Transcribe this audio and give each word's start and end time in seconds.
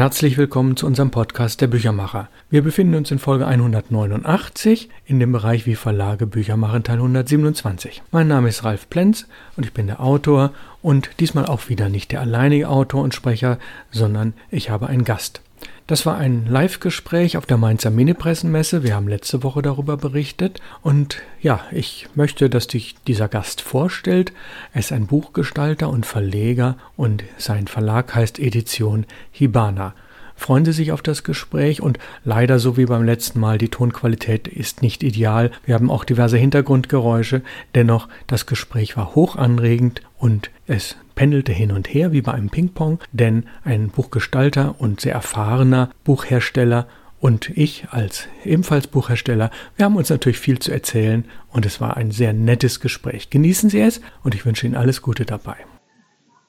Herzlich 0.00 0.38
willkommen 0.38 0.78
zu 0.78 0.86
unserem 0.86 1.10
Podcast 1.10 1.60
der 1.60 1.66
Büchermacher. 1.66 2.30
Wir 2.48 2.62
befinden 2.62 2.94
uns 2.94 3.10
in 3.10 3.18
Folge 3.18 3.46
189 3.46 4.88
in 5.04 5.20
dem 5.20 5.30
Bereich 5.30 5.66
Wie 5.66 5.74
Verlage 5.74 6.26
Bücher 6.26 6.56
machen 6.56 6.82
Teil 6.82 6.96
127. 6.96 8.00
Mein 8.10 8.26
Name 8.26 8.48
ist 8.48 8.64
Ralf 8.64 8.88
Plenz 8.88 9.26
und 9.58 9.66
ich 9.66 9.74
bin 9.74 9.88
der 9.88 10.00
Autor 10.00 10.52
und 10.80 11.10
diesmal 11.20 11.44
auch 11.44 11.68
wieder 11.68 11.90
nicht 11.90 12.12
der 12.12 12.22
alleinige 12.22 12.70
Autor 12.70 13.02
und 13.02 13.14
Sprecher, 13.14 13.58
sondern 13.90 14.32
ich 14.50 14.70
habe 14.70 14.86
einen 14.86 15.04
Gast. 15.04 15.42
Das 15.90 16.06
war 16.06 16.16
ein 16.16 16.46
Live-Gespräch 16.46 17.36
auf 17.36 17.46
der 17.46 17.56
Mainzer 17.56 17.90
Mini-Pressenmesse. 17.90 18.84
Wir 18.84 18.94
haben 18.94 19.08
letzte 19.08 19.42
Woche 19.42 19.60
darüber 19.60 19.96
berichtet. 19.96 20.60
Und 20.82 21.20
ja, 21.42 21.62
ich 21.72 22.06
möchte, 22.14 22.48
dass 22.48 22.68
dich 22.68 22.94
dieser 23.08 23.26
Gast 23.26 23.60
vorstellt. 23.60 24.32
Er 24.72 24.78
ist 24.78 24.92
ein 24.92 25.08
Buchgestalter 25.08 25.88
und 25.88 26.06
Verleger 26.06 26.76
und 26.96 27.24
sein 27.38 27.66
Verlag 27.66 28.14
heißt 28.14 28.38
Edition 28.38 29.04
Hibana. 29.32 29.96
Freuen 30.36 30.64
Sie 30.64 30.70
sich 30.70 30.92
auf 30.92 31.02
das 31.02 31.24
Gespräch 31.24 31.82
und 31.82 31.98
leider 32.24 32.60
so 32.60 32.76
wie 32.76 32.86
beim 32.86 33.02
letzten 33.02 33.40
Mal, 33.40 33.58
die 33.58 33.68
Tonqualität 33.68 34.46
ist 34.46 34.82
nicht 34.82 35.02
ideal. 35.02 35.50
Wir 35.66 35.74
haben 35.74 35.90
auch 35.90 36.04
diverse 36.04 36.38
Hintergrundgeräusche. 36.38 37.42
Dennoch, 37.74 38.06
das 38.28 38.46
Gespräch 38.46 38.96
war 38.96 39.16
hoch 39.16 39.34
anregend 39.34 40.02
und 40.18 40.50
es 40.68 40.94
pendelte 41.20 41.52
hin 41.52 41.70
und 41.70 41.92
her 41.92 42.12
wie 42.12 42.22
bei 42.22 42.32
einem 42.32 42.48
Ping-Pong, 42.48 42.98
denn 43.12 43.44
ein 43.62 43.90
Buchgestalter 43.90 44.80
und 44.80 45.02
sehr 45.02 45.12
erfahrener 45.12 45.90
Buchhersteller 46.02 46.88
und 47.20 47.50
ich 47.50 47.88
als 47.90 48.26
ebenfalls 48.42 48.86
Buchhersteller, 48.86 49.50
wir 49.76 49.84
haben 49.84 49.96
uns 49.96 50.08
natürlich 50.08 50.38
viel 50.38 50.60
zu 50.60 50.72
erzählen 50.72 51.26
und 51.50 51.66
es 51.66 51.78
war 51.78 51.98
ein 51.98 52.10
sehr 52.10 52.32
nettes 52.32 52.80
Gespräch. 52.80 53.28
Genießen 53.28 53.68
Sie 53.68 53.80
es 53.80 54.00
und 54.22 54.34
ich 54.34 54.46
wünsche 54.46 54.64
Ihnen 54.64 54.76
alles 54.76 55.02
Gute 55.02 55.26
dabei. 55.26 55.56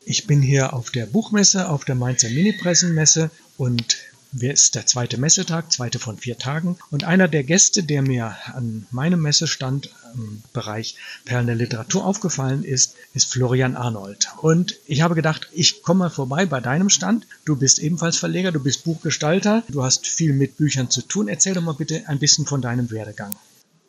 Ich 0.05 0.25
bin 0.25 0.41
hier 0.41 0.73
auf 0.73 0.89
der 0.89 1.05
Buchmesse, 1.05 1.67
auf 1.67 1.83
der 1.83 1.95
Mainzer 1.95 2.29
Mini-Pressenmesse 2.29 3.29
und 3.57 3.97
es 4.39 4.63
ist 4.63 4.75
der 4.75 4.85
zweite 4.85 5.17
Messetag, 5.17 5.71
zweite 5.71 5.99
von 5.99 6.17
vier 6.17 6.37
Tagen. 6.37 6.77
Und 6.89 7.03
einer 7.03 7.27
der 7.27 7.43
Gäste, 7.43 7.83
der 7.83 8.01
mir 8.01 8.37
an 8.45 8.87
meinem 8.91 9.21
Messestand 9.21 9.89
im 10.13 10.41
Bereich 10.53 10.95
Perlen 11.25 11.57
Literatur 11.57 12.05
aufgefallen 12.05 12.63
ist, 12.63 12.95
ist 13.13 13.31
Florian 13.31 13.75
Arnold. 13.75 14.29
Und 14.37 14.75
ich 14.85 15.01
habe 15.01 15.15
gedacht, 15.15 15.49
ich 15.51 15.83
komme 15.83 15.99
mal 15.99 16.09
vorbei 16.09 16.45
bei 16.45 16.61
deinem 16.61 16.89
Stand. 16.89 17.27
Du 17.45 17.57
bist 17.57 17.79
ebenfalls 17.79 18.17
Verleger, 18.17 18.51
du 18.51 18.61
bist 18.61 18.83
Buchgestalter, 18.83 19.63
du 19.67 19.83
hast 19.83 20.07
viel 20.07 20.33
mit 20.33 20.57
Büchern 20.57 20.89
zu 20.89 21.01
tun. 21.01 21.27
Erzähl 21.27 21.53
doch 21.53 21.61
mal 21.61 21.73
bitte 21.73 22.07
ein 22.07 22.19
bisschen 22.19 22.45
von 22.45 22.61
deinem 22.61 22.89
Werdegang. 22.89 23.35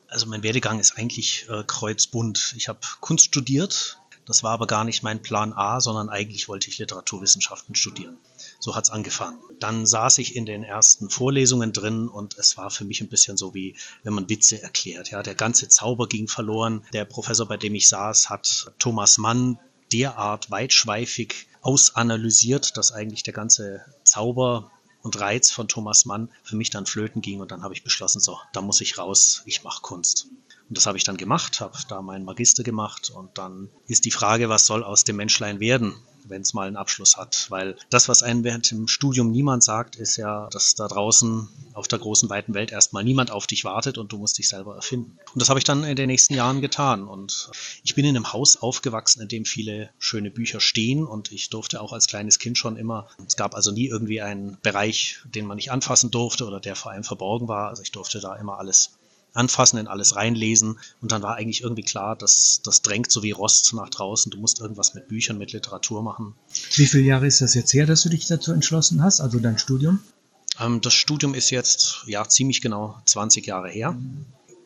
Also 0.08 0.27
mein 0.27 0.42
Werdegang 0.42 0.78
ist 0.78 0.98
eigentlich 0.98 1.47
äh, 1.48 1.62
kreuzbunt. 1.67 2.55
Ich 2.56 2.69
habe 2.69 2.80
Kunst 3.00 3.27
studiert, 3.27 3.98
das 4.27 4.42
war 4.42 4.52
aber 4.52 4.67
gar 4.67 4.84
nicht 4.84 5.02
mein 5.02 5.20
Plan 5.20 5.52
A, 5.52 5.80
sondern 5.80 6.08
eigentlich 6.08 6.48
wollte 6.48 6.69
ich 6.69 6.78
Literaturwissenschaften 6.78 7.74
studieren. 7.74 8.17
So 8.64 8.77
hat's 8.77 8.91
angefangen. 8.91 9.41
Dann 9.58 9.86
saß 9.86 10.18
ich 10.18 10.36
in 10.36 10.46
den 10.46 10.62
ersten 10.62 11.10
Vorlesungen 11.10 11.72
drin 11.72 12.06
und 12.06 12.38
es 12.38 12.56
war 12.56 12.70
für 12.70 12.84
mich 12.84 13.00
ein 13.00 13.08
bisschen 13.08 13.36
so 13.36 13.55
wie, 13.55 13.74
wenn 14.05 14.14
man 14.14 14.28
Witze 14.28 14.62
erklärt. 14.62 15.10
Ja, 15.10 15.24
der 15.24 15.34
ganze 15.34 15.68
Zauber 15.68 16.06
ging 16.06 16.28
verloren. 16.28 16.84
Der 16.92 17.05
Professor, 17.05 17.48
bei 17.48 17.56
dem 17.56 17.74
ich 17.74 17.88
saß, 17.88 18.30
hat 18.30 18.72
Thomas 18.78 19.18
Mann 19.18 19.58
derart 19.92 20.52
weitschweifig 20.52 21.48
ausanalysiert, 21.60 22.77
dass 22.77 22.92
eigentlich 22.92 23.24
der 23.24 23.34
ganze 23.34 23.84
Zauber 24.05 24.70
und 25.02 25.18
Reiz 25.18 25.50
von 25.50 25.66
Thomas 25.66 26.05
Mann 26.05 26.30
für 26.44 26.55
mich 26.55 26.70
dann 26.70 26.86
flöten 26.86 27.20
ging 27.20 27.40
und 27.40 27.50
dann 27.50 27.64
habe 27.64 27.74
ich 27.74 27.83
beschlossen, 27.83 28.20
so, 28.20 28.38
da 28.52 28.60
muss 28.60 28.80
ich 28.80 28.96
raus, 28.96 29.42
ich 29.44 29.64
mache 29.64 29.83
Kunst. 29.83 30.28
Und 30.68 30.78
das 30.78 30.86
habe 30.86 30.96
ich 30.96 31.02
dann 31.02 31.16
gemacht, 31.16 31.60
habe 31.60 31.77
da 31.88 32.00
meinen 32.00 32.24
Magister 32.24 32.62
gemacht 32.62 33.10
und 33.10 33.36
dann 33.38 33.70
ist 33.88 34.05
die 34.05 34.12
Frage, 34.12 34.48
was 34.48 34.66
soll 34.66 34.84
aus 34.84 35.02
dem 35.02 35.16
Menschlein 35.16 35.58
werden? 35.58 35.96
Wenn 36.25 36.42
es 36.42 36.55
mal 36.55 36.67
einen 36.67 36.77
Abschluss 36.77 37.17
hat. 37.17 37.47
Weil 37.51 37.77
das, 37.91 38.09
was 38.09 38.23
einem 38.23 38.45
während 38.45 38.70
dem 38.70 38.89
Studium 38.89 39.31
niemand 39.31 39.62
sagt, 39.62 39.97
ist 39.97 40.17
ja, 40.17 40.48
dass 40.51 40.75
da 40.75 40.89
draußen 40.89 41.48
auf 41.75 41.89
der 41.89 41.98
großen, 41.98 42.29
weiten 42.31 42.55
Welt 42.55 42.73
erstmal 42.73 43.05
niemand 43.05 43.31
auf 43.31 43.47
dich 43.47 43.64
wartet 43.64 43.98
und 43.98 44.12
du 44.12 44.19
musst 44.19 44.39
dich 44.39 44.48
selber 44.48 44.75
erfinden. 44.75 45.19
Und 45.33 45.41
das 45.41 45.48
habe 45.48 45.59
ich 45.59 45.64
dann 45.64 45.84
in 45.84 45.97
den 45.97 46.06
nächsten 46.06 46.34
Jahren 46.34 46.61
getan. 46.61 47.07
Und 47.07 47.51
ich 47.83 47.95
bin 47.95 48.05
in 48.05 48.17
einem 48.17 48.33
Haus 48.33 48.57
aufgewachsen, 48.57 49.23
in 49.23 49.29
dem 49.29 49.45
viele 49.45 49.91
schöne 49.98 50.30
Bücher 50.30 50.61
stehen 50.61 51.05
und 51.05 51.33
ich 51.33 51.51
durfte 51.51 51.80
auch 51.80 51.92
als 51.92 52.07
kleines 52.07 52.39
Kind 52.39 52.58
schon 52.58 52.77
immer, 52.77 53.08
es 53.27 53.36
gab 53.36 53.55
also 53.55 53.70
nie 53.70 53.86
irgendwie 53.86 54.20
einen 54.20 54.58
Bereich, 54.63 55.20
den 55.25 55.46
man 55.46 55.57
nicht 55.57 55.70
anfassen 55.70 56.11
durfte 56.11 56.46
oder 56.46 56.61
der 56.61 56.77
vor 56.77 56.92
allem 56.92 57.05
verborgen 57.05 57.48
war. 57.48 57.69
Also 57.69 57.83
ich 57.83 57.92
durfte 57.92 58.20
da 58.20 58.36
immer 58.36 58.58
alles 58.58 58.98
anfassen, 59.35 59.79
in 59.79 59.89
alles 59.89 60.17
reinlesen. 60.17 60.79
Und 61.01 61.13
dann 61.13 61.23
war 61.23 61.37
eigentlich 61.37 61.63
irgendwie 61.63 61.83
klar, 61.83 62.17
dass 62.17 62.61
das 62.63 62.83
drängt 62.83 63.11
so 63.11 63.23
wie 63.23 63.31
Rost 63.31 63.73
nach 63.75 63.89
draußen. 63.89 64.31
Du 64.31 64.39
musst 64.39 64.61
irgendwas 64.61 64.95
mit 64.95 65.09
Büchern, 65.09 65.39
mit 65.39 65.53
Literatur 65.53 66.03
machen. 66.03 66.35
Wie 66.75 66.87
viele 66.87 67.05
Jahre 67.05 67.27
ist 67.27 67.41
das 67.41 67.55
jetzt 67.55 67.73
her, 67.73 67.87
dass 67.87 68.03
du 68.03 68.09
dich 68.09 68.27
dazu 68.27 68.53
entschlossen 68.53 69.03
hast, 69.03 69.20
also 69.20 69.39
dein 69.39 69.59
Studium? 69.59 70.01
Ähm, 70.61 70.81
das 70.81 70.95
Studium 70.95 71.35
ist 71.35 71.51
jetzt 71.51 72.03
ja 72.07 72.29
ziemlich 72.29 72.61
genau 72.61 72.98
20 73.07 73.47
Jahre 73.47 73.70
her. 73.70 73.97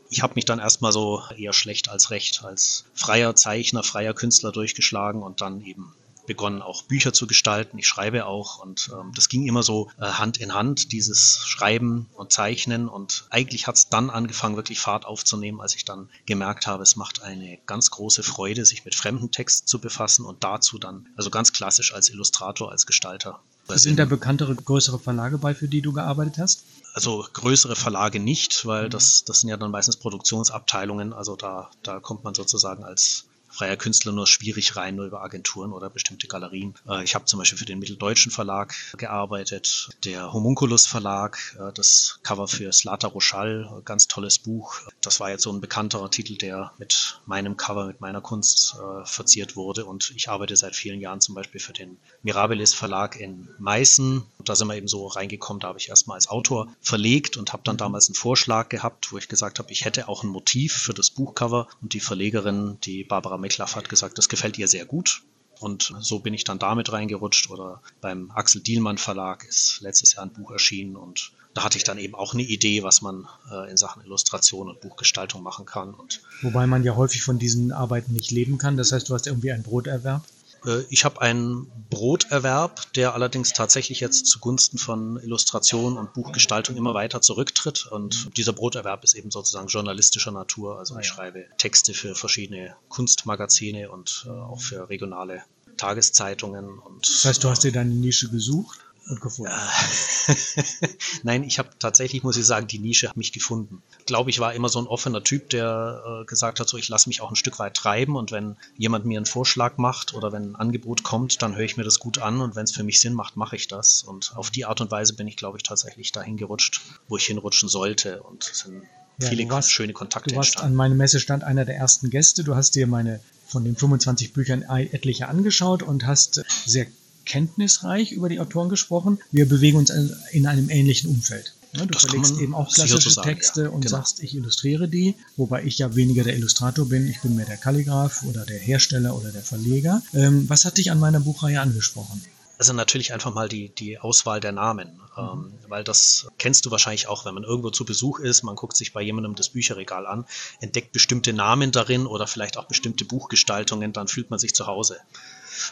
Ich 0.09 0.22
habe 0.22 0.34
mich 0.37 0.44
dann 0.44 0.59
erstmal 0.59 0.93
so 0.93 1.22
eher 1.37 1.53
schlecht 1.53 1.88
als 1.88 2.10
recht 2.10 2.44
als 2.44 2.84
freier 2.94 3.34
Zeichner, 3.34 3.83
freier 3.83 4.15
Künstler 4.15 4.53
durchgeschlagen 4.53 5.22
und 5.22 5.41
dann 5.41 5.60
eben 5.62 5.94
begonnen, 6.26 6.62
auch 6.62 6.82
Bücher 6.82 7.12
zu 7.12 7.26
gestalten. 7.26 7.78
Ich 7.78 7.87
schreibe 7.87 8.26
auch 8.26 8.59
und 8.59 8.91
ähm, 8.92 9.12
das 9.14 9.28
ging 9.28 9.47
immer 9.47 9.62
so 9.62 9.91
äh, 9.98 10.04
Hand 10.04 10.38
in 10.38 10.54
Hand, 10.54 10.92
dieses 10.92 11.42
Schreiben 11.47 12.06
und 12.14 12.32
Zeichnen. 12.32 12.88
Und 12.88 13.26
eigentlich 13.31 13.66
hat 13.66 13.76
es 13.76 13.88
dann 13.88 14.10
angefangen, 14.10 14.56
wirklich 14.56 14.81
Fahrt 14.81 15.06
aufzunehmen, 15.06 15.60
als 15.60 15.75
ich 15.75 15.84
dann 15.84 16.09
gemerkt 16.26 16.66
habe, 16.66 16.82
es 16.82 16.97
macht 16.97 17.22
eine 17.22 17.59
ganz 17.66 17.91
große 17.91 18.22
Freude, 18.22 18.65
sich 18.65 18.84
mit 18.84 18.94
fremden 18.94 19.31
Texten 19.31 19.66
zu 19.66 19.81
befassen 19.81 20.25
und 20.25 20.44
dazu 20.44 20.78
dann, 20.78 21.09
also 21.16 21.31
ganz 21.31 21.53
klassisch 21.53 21.94
als 21.94 22.10
Illustrator, 22.10 22.70
als 22.70 22.86
Gestalter. 22.86 23.41
Sind 23.69 23.98
da 23.98 24.04
bekanntere, 24.04 24.54
größere 24.54 24.98
Verlage 24.98 25.38
bei, 25.38 25.54
für 25.54 25.69
die 25.69 25.82
du 25.82 25.92
gearbeitet 25.92 26.38
hast? 26.38 26.62
Also 26.94 27.26
größere 27.32 27.76
Verlage 27.76 28.20
nicht, 28.20 28.65
weil 28.65 28.86
mhm. 28.86 28.91
das, 28.91 29.25
das 29.25 29.41
sind 29.41 29.50
ja 29.50 29.56
dann 29.56 29.70
meistens 29.70 29.97
Produktionsabteilungen. 29.97 31.12
Also 31.12 31.36
da, 31.36 31.70
da 31.82 32.00
kommt 32.00 32.25
man 32.25 32.34
sozusagen 32.34 32.84
als 32.84 33.25
freier 33.48 33.76
Künstler 33.76 34.12
nur 34.12 34.26
schwierig 34.26 34.76
rein, 34.76 34.96
nur 34.96 35.06
über 35.06 35.22
Agenturen 35.22 35.72
oder 35.72 35.90
bestimmte 35.90 36.26
Galerien. 36.26 36.74
Äh, 36.88 37.04
ich 37.04 37.14
habe 37.14 37.24
zum 37.24 37.38
Beispiel 37.38 37.58
für 37.58 37.64
den 37.64 37.78
Mitteldeutschen 37.78 38.32
Verlag 38.32 38.74
gearbeitet, 38.96 39.90
der 40.04 40.32
Homunculus 40.32 40.86
Verlag, 40.86 41.56
äh, 41.58 41.72
das 41.72 42.20
Cover 42.22 42.48
für 42.48 42.72
Slata 42.72 43.08
Rochal, 43.08 43.82
ganz 43.84 44.08
tolles 44.08 44.38
Buch. 44.38 44.80
Das 45.00 45.20
war 45.20 45.30
jetzt 45.30 45.42
so 45.42 45.52
ein 45.52 45.60
bekannterer 45.60 46.10
Titel, 46.10 46.36
der 46.36 46.72
mit 46.78 47.20
meinem 47.26 47.56
Cover, 47.56 47.86
mit 47.86 48.00
meiner 48.00 48.20
Kunst 48.20 48.76
äh, 48.76 49.04
verziert 49.04 49.56
wurde. 49.56 49.84
Und 49.84 50.12
ich 50.16 50.28
arbeite 50.28 50.56
seit 50.56 50.76
vielen 50.76 51.00
Jahren 51.00 51.20
zum 51.20 51.34
Beispiel 51.34 51.60
für 51.60 51.72
den 51.72 51.98
Mirabilis 52.22 52.74
Verlag 52.74 53.16
in 53.16 53.48
Meißen. 53.58 54.22
Da 54.44 54.54
sind 54.54 54.68
wir 54.68 54.76
eben 54.76 54.88
so 54.88 55.06
reingekommen, 55.06 55.60
da 55.60 55.68
habe 55.68 55.78
ich 55.78 55.88
erstmal 55.88 56.16
als 56.16 56.28
Autor 56.28 56.68
verlegt 56.80 57.36
und 57.36 57.52
habe 57.52 57.62
dann 57.64 57.76
damals 57.76 58.08
einen 58.08 58.14
Vorschlag 58.14 58.68
gehabt, 58.68 59.12
wo 59.12 59.18
ich 59.18 59.28
gesagt 59.28 59.58
habe, 59.58 59.72
ich 59.72 59.84
hätte 59.84 60.08
auch 60.08 60.22
ein 60.22 60.28
Motiv 60.28 60.74
für 60.74 60.94
das 60.94 61.10
Buchcover 61.10 61.68
und 61.82 61.94
die 61.94 62.00
Verlegerin, 62.00 62.78
die 62.84 63.04
Barbara 63.04 63.35
McLaugh 63.38 63.74
hat 63.74 63.88
gesagt, 63.88 64.19
das 64.19 64.28
gefällt 64.28 64.58
ihr 64.58 64.69
sehr 64.69 64.84
gut. 64.84 65.22
Und 65.60 65.94
so 66.00 66.19
bin 66.19 66.34
ich 66.34 66.44
dann 66.44 66.58
damit 66.58 66.92
reingerutscht. 66.92 67.50
Oder 67.50 67.80
beim 68.00 68.30
Axel 68.30 68.60
Dielmann 68.60 68.98
Verlag 68.98 69.44
ist 69.44 69.80
letztes 69.80 70.14
Jahr 70.14 70.26
ein 70.26 70.32
Buch 70.32 70.50
erschienen 70.50 70.97
und 70.97 71.32
da 71.56 71.64
hatte 71.64 71.78
ich 71.78 71.84
dann 71.84 71.97
eben 71.97 72.14
auch 72.14 72.34
eine 72.34 72.42
Idee, 72.42 72.82
was 72.82 73.00
man 73.00 73.26
äh, 73.50 73.70
in 73.70 73.78
Sachen 73.78 74.02
Illustration 74.04 74.69
und 74.69 74.82
Buchgestaltung 74.82 75.42
machen 75.42 75.64
kann. 75.64 75.94
Und 75.94 76.20
Wobei 76.42 76.66
man 76.66 76.84
ja 76.84 76.97
häufig 76.97 77.22
von 77.22 77.38
diesen 77.38 77.72
Arbeiten 77.72 78.12
nicht 78.12 78.30
leben 78.30 78.58
kann. 78.58 78.76
Das 78.76 78.92
heißt, 78.92 79.08
du 79.08 79.14
hast 79.14 79.26
irgendwie 79.26 79.53
einen 79.53 79.62
Broterwerb. 79.62 80.22
Äh, 80.64 80.82
ich 80.88 81.04
habe 81.04 81.20
einen 81.20 81.70
Broterwerb, 81.90 82.92
der 82.94 83.14
allerdings 83.14 83.52
tatsächlich 83.52 84.00
jetzt 84.00 84.26
zugunsten 84.26 84.78
von 84.78 85.18
Illustration 85.22 85.96
und 85.96 86.12
Buchgestaltung 86.14 86.76
immer 86.76 86.94
weiter 86.94 87.20
zurücktritt. 87.20 87.86
Und 87.86 88.36
dieser 88.36 88.52
Broterwerb 88.52 89.04
ist 89.04 89.14
eben 89.14 89.30
sozusagen 89.30 89.68
journalistischer 89.68 90.32
Natur. 90.32 90.78
Also 90.78 90.94
ah, 90.94 91.00
ich 91.00 91.06
schreibe 91.06 91.46
Texte 91.58 91.94
für 91.94 92.14
verschiedene 92.14 92.76
Kunstmagazine 92.88 93.90
und 93.90 94.26
äh, 94.26 94.30
auch 94.30 94.60
für 94.60 94.88
regionale 94.88 95.42
Tageszeitungen. 95.76 96.78
Und, 96.78 97.08
das 97.08 97.24
heißt, 97.24 97.44
du 97.44 97.50
hast 97.50 97.64
dir 97.64 97.72
deine 97.72 97.94
Nische 97.94 98.28
gesucht? 98.28 98.85
Und 99.08 99.20
gefunden? 99.20 99.52
Nein, 101.22 101.44
ich 101.44 101.58
habe 101.58 101.70
tatsächlich, 101.78 102.22
muss 102.22 102.36
ich 102.36 102.47
sagen, 102.47 102.66
die 102.66 102.78
Nische 102.78 103.08
hat 103.08 103.16
mich 103.16 103.32
gefunden. 103.32 103.82
Ich 104.00 104.06
glaube, 104.06 104.30
ich 104.30 104.38
war 104.41 104.54
immer 104.54 104.68
so 104.68 104.78
ein 104.80 104.86
offener 104.86 105.22
Typ, 105.22 105.50
der 105.50 106.03
äh, 106.22 106.24
gesagt 106.26 106.60
hat, 106.60 106.68
so 106.68 106.76
ich 106.76 106.88
lasse 106.88 107.08
mich 107.08 107.20
auch 107.20 107.30
ein 107.30 107.36
Stück 107.36 107.58
weit 107.58 107.74
treiben 107.74 108.16
und 108.16 108.32
wenn 108.32 108.56
jemand 108.76 109.04
mir 109.04 109.18
einen 109.18 109.26
Vorschlag 109.26 109.76
macht 109.76 110.14
oder 110.14 110.32
wenn 110.32 110.53
ein 110.53 110.56
Angebot 110.56 111.03
kommt, 111.03 111.42
dann 111.42 111.54
höre 111.54 111.64
ich 111.64 111.76
mir 111.76 111.84
das 111.84 111.98
gut 111.98 112.18
an 112.18 112.41
und 112.41 112.56
wenn 112.56 112.64
es 112.64 112.72
für 112.72 112.82
mich 112.82 113.00
Sinn 113.00 113.14
macht, 113.14 113.36
mache 113.36 113.56
ich 113.56 113.68
das. 113.68 114.03
Und 114.03 114.32
auf 114.36 114.50
die 114.50 114.64
Art 114.64 114.80
und 114.80 114.91
Weise 114.91 115.14
bin 115.14 115.28
ich, 115.28 115.36
glaube 115.36 115.59
ich, 115.59 115.62
tatsächlich 115.62 116.12
dahin 116.12 116.36
gerutscht, 116.36 116.80
wo 117.09 117.16
ich 117.16 117.26
hinrutschen 117.26 117.68
sollte 117.68 118.22
und 118.22 118.48
es 118.50 118.60
sind 118.60 118.82
ja, 119.18 119.28
viele 119.28 119.48
warst, 119.48 119.70
schöne 119.70 119.92
Kontakte 119.92 120.30
Du 120.30 120.36
warst 120.36 120.48
entstanden. 120.48 120.72
an 120.72 120.76
meinem 120.76 120.97
Messestand 120.98 121.44
einer 121.44 121.64
der 121.64 121.76
ersten 121.76 122.10
Gäste. 122.10 122.44
Du 122.44 122.54
hast 122.54 122.74
dir 122.74 122.86
meine 122.86 123.20
von 123.47 123.64
den 123.64 123.76
25 123.76 124.32
Büchern 124.32 124.62
etliche 124.62 125.28
angeschaut 125.28 125.82
und 125.82 126.06
hast 126.06 126.44
sehr 126.66 126.86
kenntnisreich 127.26 128.12
über 128.12 128.28
die 128.28 128.40
Autoren 128.40 128.68
gesprochen. 128.68 129.18
Wir 129.30 129.48
bewegen 129.48 129.76
uns 129.76 129.90
in 130.30 130.46
einem 130.46 130.70
ähnlichen 130.70 131.10
Umfeld. 131.10 131.52
Ne, 131.76 131.86
du 131.86 131.92
das 131.92 132.02
verlegst 132.02 132.38
eben 132.38 132.54
auch 132.54 132.72
klassische 132.72 133.10
sagen, 133.10 133.28
Texte 133.28 133.64
ja. 133.64 133.68
und 133.68 133.82
genau. 133.82 133.96
sagst, 133.96 134.22
ich 134.22 134.34
illustriere 134.34 134.88
die, 134.88 135.14
wobei 135.36 135.64
ich 135.64 135.78
ja 135.78 135.94
weniger 135.94 136.24
der 136.24 136.36
Illustrator 136.36 136.88
bin, 136.88 137.06
ich 137.06 137.20
bin 137.20 137.36
mehr 137.36 137.46
der 137.46 137.56
Kalligraph 137.56 138.22
oder 138.22 138.46
der 138.46 138.58
Hersteller 138.58 139.14
oder 139.16 139.30
der 139.30 139.42
Verleger. 139.42 140.02
Ähm, 140.14 140.48
was 140.48 140.64
hat 140.64 140.78
dich 140.78 140.90
an 140.90 141.00
meiner 141.00 141.20
Buchreihe 141.20 141.60
angesprochen? 141.60 142.22
Also 142.58 142.72
natürlich 142.72 143.12
einfach 143.12 143.34
mal 143.34 143.50
die, 143.50 143.68
die 143.68 143.98
Auswahl 143.98 144.40
der 144.40 144.52
Namen, 144.52 144.98
mhm. 145.16 145.22
ähm, 145.22 145.52
weil 145.68 145.84
das 145.84 146.26
kennst 146.38 146.64
du 146.64 146.70
wahrscheinlich 146.70 147.06
auch, 147.08 147.26
wenn 147.26 147.34
man 147.34 147.44
irgendwo 147.44 147.70
zu 147.70 147.84
Besuch 147.84 148.18
ist, 148.18 148.42
man 148.44 148.56
guckt 148.56 148.76
sich 148.76 148.94
bei 148.94 149.02
jemandem 149.02 149.34
das 149.34 149.50
Bücherregal 149.50 150.06
an, 150.06 150.24
entdeckt 150.60 150.92
bestimmte 150.92 151.34
Namen 151.34 151.70
darin 151.70 152.06
oder 152.06 152.26
vielleicht 152.26 152.56
auch 152.56 152.64
bestimmte 152.64 153.04
Buchgestaltungen, 153.04 153.92
dann 153.92 154.08
fühlt 154.08 154.30
man 154.30 154.38
sich 154.38 154.54
zu 154.54 154.66
Hause. 154.66 154.98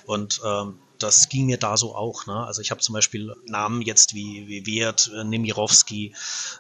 Und 0.05 0.43
ähm, 0.45 0.79
das 1.05 1.29
ging 1.29 1.47
mir 1.47 1.59
da 1.59 1.77
so 1.77 1.95
auch. 1.95 2.27
Ne? 2.27 2.35
Also 2.35 2.63
ich 2.63 2.71
habe 2.71 2.81
zum 2.81 2.95
Beispiel 2.95 3.35
Namen 3.47 3.83
jetzt 3.83 4.15
wie, 4.15 4.49
wie 4.49 4.67
Wert, 4.67 5.11
äh, 5.15 5.25
Nemirovsky, 5.25 6.15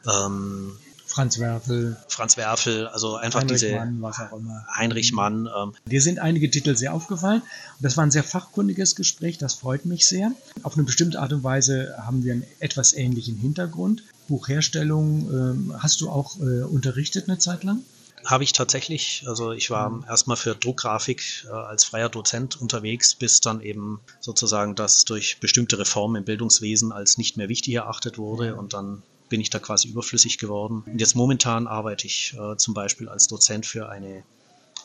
ähm, 0.07 0.77
Franz 1.07 1.39
Werfel. 1.39 1.97
Franz 2.09 2.37
Werfel, 2.37 2.89
also 2.89 3.15
einfach 3.15 3.41
Heinrich 3.41 3.61
diese 3.61 3.75
Mann, 3.77 4.03
was 4.03 4.19
auch 4.19 4.33
immer. 4.37 4.67
Heinrich 4.75 5.13
Mann. 5.13 5.49
Ähm. 5.57 5.73
Dir 5.87 6.03
sind 6.03 6.19
einige 6.19 6.51
Titel 6.51 6.75
sehr 6.75 6.93
aufgefallen. 6.93 7.41
Und 7.41 7.83
das 7.83 7.97
war 7.97 8.05
ein 8.05 8.11
sehr 8.11 8.25
fachkundiges 8.25 8.97
Gespräch, 8.97 9.39
das 9.39 9.55
freut 9.55 9.85
mich 9.85 10.07
sehr. 10.07 10.33
Auf 10.63 10.75
eine 10.75 10.83
bestimmte 10.83 11.21
Art 11.21 11.33
und 11.33 11.45
Weise 11.45 11.95
haben 11.99 12.25
wir 12.25 12.33
einen 12.33 12.45
etwas 12.59 12.95
ähnlichen 12.95 13.37
Hintergrund. 13.37 14.03
Buchherstellung 14.29 15.31
ähm, 15.31 15.75
hast 15.79 16.01
du 16.01 16.11
auch 16.11 16.39
äh, 16.41 16.63
unterrichtet 16.63 17.29
eine 17.29 17.39
Zeit 17.39 17.63
lang? 17.63 17.83
Habe 18.25 18.45
ich 18.45 18.53
tatsächlich. 18.53 19.25
Also 19.27 19.53
ich 19.53 19.71
war 19.71 19.91
mhm. 19.91 20.05
erstmal 20.09 20.37
für 20.37 20.55
Druckgrafik 20.55 21.47
äh, 21.47 21.53
als 21.53 21.85
freier 21.85 22.09
Dozent 22.09 22.61
unterwegs, 22.61 23.15
bis 23.15 23.41
dann 23.41 23.61
eben 23.61 24.01
sozusagen 24.21 24.75
das 24.75 25.05
durch 25.05 25.39
bestimmte 25.41 25.79
Reformen 25.79 26.17
im 26.17 26.25
Bildungswesen 26.25 26.93
als 26.93 27.19
nicht 27.19 27.37
mehr 27.37 27.49
wichtig 27.49 27.75
erachtet 27.75 28.19
wurde 28.19 28.57
und 28.57 28.73
dann 28.73 29.03
bin 29.29 29.41
ich 29.41 29.51
da 29.51 29.59
quasi 29.59 29.89
überflüssig 29.89 30.39
geworden. 30.39 30.85
Und 30.87 31.01
jetzt 31.01 31.17
momentan 31.17 31.67
arbeite 31.67 32.07
ich 32.07 32.35
äh, 32.39 32.57
zum 32.57 32.75
Beispiel 32.75 33.09
als 33.09 33.27
Dozent 33.27 33.67
für 33.67 33.89
eine 33.89 34.23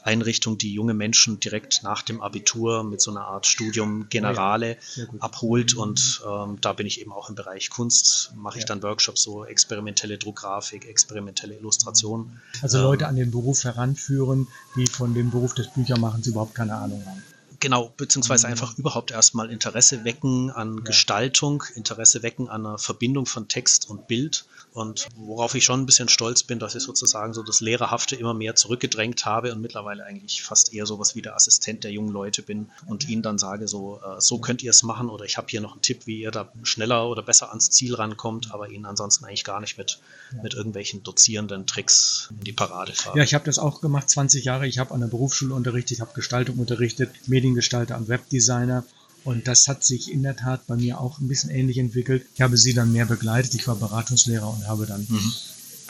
Einrichtung, 0.04 0.58
die 0.58 0.74
junge 0.74 0.94
Menschen 0.94 1.40
direkt 1.40 1.84
nach 1.84 2.02
dem 2.02 2.22
Abitur 2.22 2.84
mit 2.84 3.02
so 3.02 3.12
einer 3.12 3.22
Art 3.22 3.46
Studium 3.46 4.08
Generale 4.10 4.78
ja, 4.96 5.06
abholt. 5.20 5.76
Und 5.76 6.22
ähm, 6.28 6.58
da 6.62 6.74
bin 6.74 6.88
ich 6.88 7.02
eben 7.02 7.12
auch 7.12 7.30
im 7.30 7.36
Bereich 7.36 7.70
Kunst, 7.70 8.34
mache 8.36 8.58
ich 8.58 8.64
ja. 8.64 8.68
dann 8.68 8.84
Workshops, 8.84 9.24
so 9.24 9.46
experimentelle 9.46 10.18
Druckgrafik, 10.18 10.88
experimentelle 10.88 11.56
Illustration. 11.56 12.40
Also 12.62 12.82
Leute 12.82 13.06
ähm, 13.06 13.10
an 13.10 13.16
den 13.16 13.32
Beruf 13.32 13.64
heranführen, 13.64 14.48
die 14.76 14.88
von 14.88 15.14
dem 15.14 15.32
Beruf 15.32 15.54
des 15.54 15.70
Büchermachens 15.70 16.28
überhaupt 16.28 16.56
keine 16.56 16.76
Ahnung 16.76 17.04
haben. 17.06 17.24
Genau, 17.60 17.94
beziehungsweise 17.98 18.48
mhm. 18.48 18.52
einfach 18.52 18.78
überhaupt 18.78 19.12
erstmal 19.12 19.50
Interesse 19.50 20.04
wecken 20.04 20.50
an 20.52 20.78
ja. 20.78 20.84
Gestaltung, 20.84 21.64
Interesse 21.76 22.24
wecken 22.24 22.50
an 22.50 22.66
einer 22.66 22.78
Verbindung 22.78 23.26
von 23.26 23.48
Text 23.48 23.90
und 23.90 24.08
Bild. 24.08 24.46
Und 24.72 25.08
worauf 25.16 25.56
ich 25.56 25.66
schon 25.66 25.82
ein 25.82 25.86
bisschen 25.88 26.10
stolz 26.10 26.44
bin, 26.44 26.60
dass 26.60 26.76
ich 26.76 26.84
sozusagen 26.84 27.34
so 27.34 27.42
das 27.42 27.60
Lehrerhafte 27.60 28.16
immer 28.16 28.36
mehr 28.36 28.56
zurückgedrängt 28.56 29.26
habe 29.26 29.52
und 29.52 29.62
mittlerweile 29.62 30.06
eigentlich 30.06 30.44
fast 30.44 30.74
eher 30.74 30.86
sowas 30.86 31.16
wie 31.16 31.24
der 31.24 31.36
Assistent 31.36 31.84
der 31.84 31.92
jungen 31.92 32.12
Leute 32.12 32.44
bin 32.44 32.70
und 32.86 33.10
ihnen 33.10 33.24
dann 33.24 33.40
sage, 33.40 33.68
so, 33.68 34.00
äh, 34.06 34.22
so 34.22 34.38
könnt 34.38 34.62
ihr 34.62 34.70
es 34.70 34.84
machen 34.84 35.10
oder 35.10 35.26
ich 35.26 35.38
habe 35.38 35.48
hier 35.50 35.62
noch 35.62 35.74
einen 35.74 35.82
Tipp, 35.82 36.06
wie 36.06 36.22
ihr 36.22 36.32
da 36.32 36.52
schneller 36.64 37.10
oder 37.10 37.24
besser 37.24 37.50
ans 37.50 37.72
Ziel 37.72 37.96
rankommt, 37.96 38.54
aber 38.54 38.70
ihnen 38.70 38.86
ansonsten 38.86 39.26
eigentlich 39.26 39.44
gar 39.44 39.60
nicht 39.60 39.78
mit, 39.78 40.00
ja. 40.34 40.44
mit 40.44 40.54
irgendwelchen 40.54 41.02
dozierenden 41.02 41.66
Tricks 41.66 42.30
in 42.38 42.44
die 42.44 42.54
Parade 42.54 42.94
fahren. 42.94 43.18
Ja, 43.18 43.24
ich 43.24 43.34
habe 43.34 43.46
das 43.46 43.58
auch 43.58 43.82
gemacht, 43.82 44.10
20 44.10 44.46
Jahre. 44.46 44.68
Ich 44.68 44.78
habe 44.78 44.94
an 44.94 45.00
der 45.00 45.08
Berufsschule 45.08 45.56
unterrichtet, 45.56 45.94
ich 45.94 46.02
habe 46.02 46.14
Gestaltung 46.14 46.58
unterrichtet, 46.58 47.10
Medien 47.28 47.49
Mediengestalter 47.50 47.98
und 47.98 48.08
Webdesigner. 48.08 48.84
Und 49.26 49.48
das 49.48 49.68
hat 49.68 49.84
sich 49.84 50.12
in 50.12 50.24
der 50.24 50.36
Tat 50.36 50.66
bei 50.68 50.76
mir 50.76 51.00
auch 51.00 51.20
ein 51.20 51.28
bisschen 51.28 51.50
ähnlich 51.50 51.78
entwickelt. 51.78 52.26
Ich 52.36 52.42
habe 52.42 52.58
sie 52.58 52.74
dann 52.74 52.94
mehr 52.94 53.06
begleitet. 53.06 53.54
Ich 53.54 53.68
war 53.68 53.76
Beratungslehrer 53.76 54.50
und 54.50 54.68
habe 54.68 54.86
dann 54.86 55.06
mhm. 55.10 55.34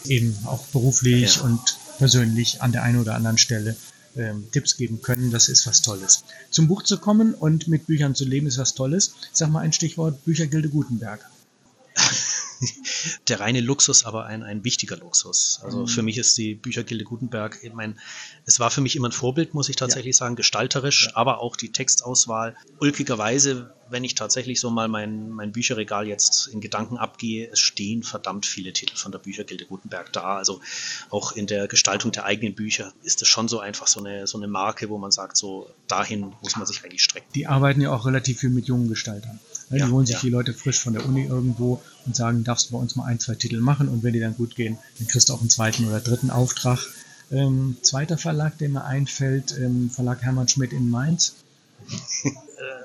eben 0.06 0.38
auch 0.46 0.66
beruflich 0.68 1.38
ja. 1.38 1.44
und 1.44 1.78
persönlich 1.98 2.62
an 2.62 2.72
der 2.72 2.84
einen 2.84 3.00
oder 3.00 3.16
anderen 3.16 3.38
Stelle 3.38 3.76
ähm, 4.16 4.48
Tipps 4.52 4.78
geben 4.78 5.02
können. 5.02 5.32
Das 5.32 5.48
ist 5.48 5.68
was 5.68 5.82
Tolles. 5.82 6.24
Zum 6.50 6.68
Buch 6.68 6.84
zu 6.84 6.98
kommen 6.98 7.34
und 7.36 7.68
mit 7.68 7.86
Büchern 7.86 8.16
zu 8.16 8.26
leben 8.26 8.48
ist 8.48 8.58
was 8.58 8.74
Tolles. 8.74 9.14
Ich 9.22 9.38
sag 9.38 9.50
mal 9.50 9.60
ein 9.60 9.74
Stichwort 9.74 10.26
Büchergilde 10.26 10.70
Gutenberg. 10.70 11.24
der 13.28 13.40
reine 13.40 13.62
Luxus, 13.62 14.06
aber 14.06 14.25
ein, 14.25 14.44
ein 14.44 14.63
wichtiger 14.63 14.98
Luxus. 14.98 15.60
Also 15.63 15.81
mhm. 15.81 15.88
für 15.88 16.01
mich 16.01 16.18
ist 16.18 16.38
die 16.38 16.56
Büchergilde 16.56 17.04
Gutenberg, 17.04 17.60
ich 17.62 17.74
meine, 17.74 17.96
es 18.46 18.60
war 18.60 18.72
für 18.72 18.81
mich 18.81 18.96
immer 18.96 19.10
ein 19.10 19.13
Vorbild, 19.13 19.54
muss 19.54 19.69
ich 19.69 19.75
tatsächlich 19.75 20.16
ja. 20.16 20.19
sagen, 20.19 20.36
gestalterisch, 20.36 21.07
ja. 21.07 21.16
aber 21.16 21.42
auch 21.42 21.56
die 21.56 21.72
Textauswahl. 21.72 22.56
Ulkigerweise, 22.80 23.74
wenn 23.90 24.04
ich 24.04 24.16
tatsächlich 24.16 24.60
so 24.60 24.69
mal 24.69 24.88
mein, 24.88 25.30
mein 25.30 25.51
Bücherregal 25.51 26.07
jetzt 26.07 26.48
in 26.48 26.62
Gedanken 26.62 26.98
abgehe, 26.98 27.50
es 27.51 27.60
stehen 27.60 28.04
verdammt 28.04 28.46
viele 28.46 28.74
Titel 28.74 28.96
von 28.96 29.12
der 29.12 29.19
Büchergilde 29.19 29.66
Gutenberg 29.66 30.12
da. 30.13 30.38
Also 30.38 30.62
auch 31.10 31.31
in 31.34 31.48
der 31.48 31.68
Gestaltung 31.68 32.12
der 32.12 32.25
eigenen 32.25 32.56
Bücher 32.56 32.94
ist 33.04 33.22
es 33.22 33.28
schon 33.28 33.48
so 33.48 33.60
einfach 33.60 33.88
so 33.88 34.00
eine, 34.00 34.28
so 34.28 34.38
eine 34.38 34.48
Marke, 34.48 34.90
wo 34.90 34.98
man 34.98 35.12
sagt, 35.12 35.38
so 35.38 35.69
dahin 35.88 36.34
muss 36.42 36.56
man 36.56 36.66
sich 36.66 36.84
eigentlich 36.84 37.04
strecken. 37.04 37.28
Die 37.36 37.48
arbeiten 37.48 37.81
ja 37.81 37.92
auch 37.92 38.06
relativ 38.06 38.40
viel 38.40 38.50
mit 38.50 38.68
jungen 38.68 38.90
Gestaltern. 38.90 39.40
Ne, 39.69 39.78
die 39.78 39.84
ja, 39.84 39.90
holen 39.90 40.06
sich 40.06 40.18
die 40.18 40.30
Leute 40.30 40.54
frisch 40.54 40.80
von 40.80 40.94
der 40.94 41.06
Uni 41.06 41.25
irgendwo 41.25 41.81
und 42.06 42.16
sagen, 42.16 42.44
darfst 42.44 42.69
du 42.69 42.74
bei 42.74 42.80
uns 42.80 42.89
mal 42.96 43.06
ein, 43.06 43.20
zwei 43.20 43.36
Titel 43.36 43.60
machen 43.60 43.88
und 43.88 44.04
wenn 44.04 44.14
die 44.14 44.20
dann 44.20 44.36
gut 44.36 44.56
gehen, 44.56 44.78
dann 44.98 45.08
kriegst 45.08 45.30
du 45.30 45.34
auch 45.34 45.42
einen 45.42 45.50
zweiten 45.50 45.86
oder 45.86 46.00
dritten 46.00 46.30
Auftrag. 46.30 46.80
Ähm, 47.32 47.78
zweiter 47.82 48.18
Verlag, 48.18 48.58
der 48.58 48.70
mir 48.70 48.86
einfällt, 48.86 49.56
ähm, 49.58 49.90
Verlag 49.90 50.22
Hermann 50.22 50.48
Schmidt 50.48 50.74
in 50.74 50.90
Mainz. 50.90 51.36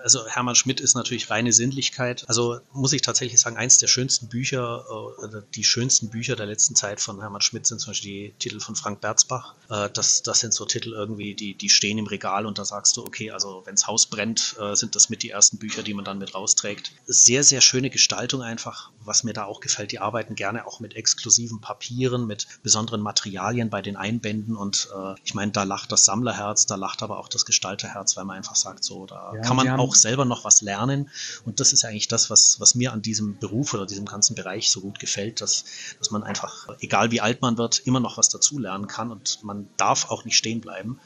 also 0.04 0.26
Hermann 0.28 0.54
Schmidt 0.54 0.80
ist 0.80 0.94
natürlich 0.94 1.30
reine 1.30 1.52
Sinnlichkeit. 1.52 2.24
Also 2.28 2.60
muss 2.72 2.92
ich 2.92 3.00
tatsächlich 3.00 3.40
sagen, 3.40 3.56
eins 3.56 3.78
der 3.78 3.86
schönsten 3.86 4.28
Bücher, 4.28 4.84
äh, 5.22 5.40
die 5.54 5.64
schönsten 5.64 6.10
Bücher 6.10 6.36
der 6.36 6.44
letzten 6.44 6.76
Zeit 6.76 7.00
von 7.00 7.20
Hermann 7.20 7.40
Schmidt 7.40 7.66
sind 7.66 7.80
zum 7.80 7.92
Beispiel 7.92 8.28
die 8.28 8.34
Titel 8.38 8.60
von 8.60 8.76
Frank 8.76 9.00
Berzbach. 9.00 9.54
Äh, 9.70 9.88
das, 9.94 10.22
das 10.22 10.40
sind 10.40 10.52
so 10.52 10.66
Titel 10.66 10.92
irgendwie, 10.92 11.34
die, 11.34 11.54
die 11.54 11.70
stehen 11.70 11.96
im 11.96 12.06
Regal 12.06 12.44
und 12.44 12.58
da 12.58 12.66
sagst 12.66 12.98
du, 12.98 13.02
okay, 13.02 13.30
also 13.30 13.62
wenns 13.64 13.86
Haus 13.86 14.04
brennt, 14.04 14.56
äh, 14.60 14.76
sind 14.76 14.94
das 14.94 15.08
mit 15.08 15.22
die 15.22 15.30
ersten 15.30 15.56
Bücher, 15.56 15.82
die 15.82 15.94
man 15.94 16.04
dann 16.04 16.18
mit 16.18 16.34
rausträgt. 16.34 16.92
Sehr, 17.06 17.42
sehr 17.42 17.62
schöne 17.62 17.88
Gestaltung 17.88 18.42
einfach, 18.42 18.90
was 19.00 19.24
mir 19.24 19.32
da 19.32 19.44
auch 19.44 19.60
gefällt. 19.60 19.90
Die 19.90 20.00
arbeiten 20.00 20.34
gerne 20.34 20.66
auch 20.66 20.80
mit 20.80 20.94
exklusiven 20.96 21.62
Papieren, 21.62 22.26
mit 22.26 22.46
besonderen 22.62 23.00
Materialien 23.00 23.70
bei 23.70 23.80
den 23.80 23.96
Einbänden 23.96 24.54
und 24.54 24.88
äh, 24.94 25.14
ich 25.24 25.32
meine, 25.32 25.52
da 25.52 25.62
lacht 25.62 25.92
das 25.92 26.04
Sammlerherz, 26.04 26.66
da 26.66 26.74
lacht 26.74 27.02
aber 27.02 27.18
auch 27.18 27.28
das 27.28 27.46
Gestalterherz, 27.46 28.18
weil 28.18 28.26
man 28.26 28.36
einfach 28.36 28.56
sagt, 28.56 28.84
so, 28.84 29.06
da 29.06 29.32
ja, 29.34 29.40
kann 29.40 29.56
man 29.56 29.68
auch 29.80 29.93
auch 29.94 29.98
selber 29.98 30.24
noch 30.24 30.44
was 30.44 30.60
lernen. 30.60 31.08
Und 31.44 31.60
das 31.60 31.72
ist 31.72 31.84
eigentlich 31.84 32.08
das, 32.08 32.30
was, 32.30 32.60
was 32.60 32.74
mir 32.74 32.92
an 32.92 33.02
diesem 33.02 33.38
Beruf 33.38 33.72
oder 33.74 33.86
diesem 33.86 34.04
ganzen 34.04 34.34
Bereich 34.34 34.70
so 34.70 34.80
gut 34.80 34.98
gefällt, 34.98 35.40
dass, 35.40 35.64
dass 35.98 36.10
man 36.10 36.22
einfach, 36.22 36.68
egal 36.80 37.10
wie 37.10 37.20
alt 37.20 37.40
man 37.40 37.56
wird, 37.56 37.80
immer 37.86 38.00
noch 38.00 38.18
was 38.18 38.28
dazu 38.28 38.58
lernen 38.58 38.86
kann 38.86 39.10
und 39.10 39.42
man 39.42 39.68
darf 39.76 40.10
auch 40.10 40.24
nicht 40.24 40.36
stehen 40.36 40.60
bleiben. 40.60 40.98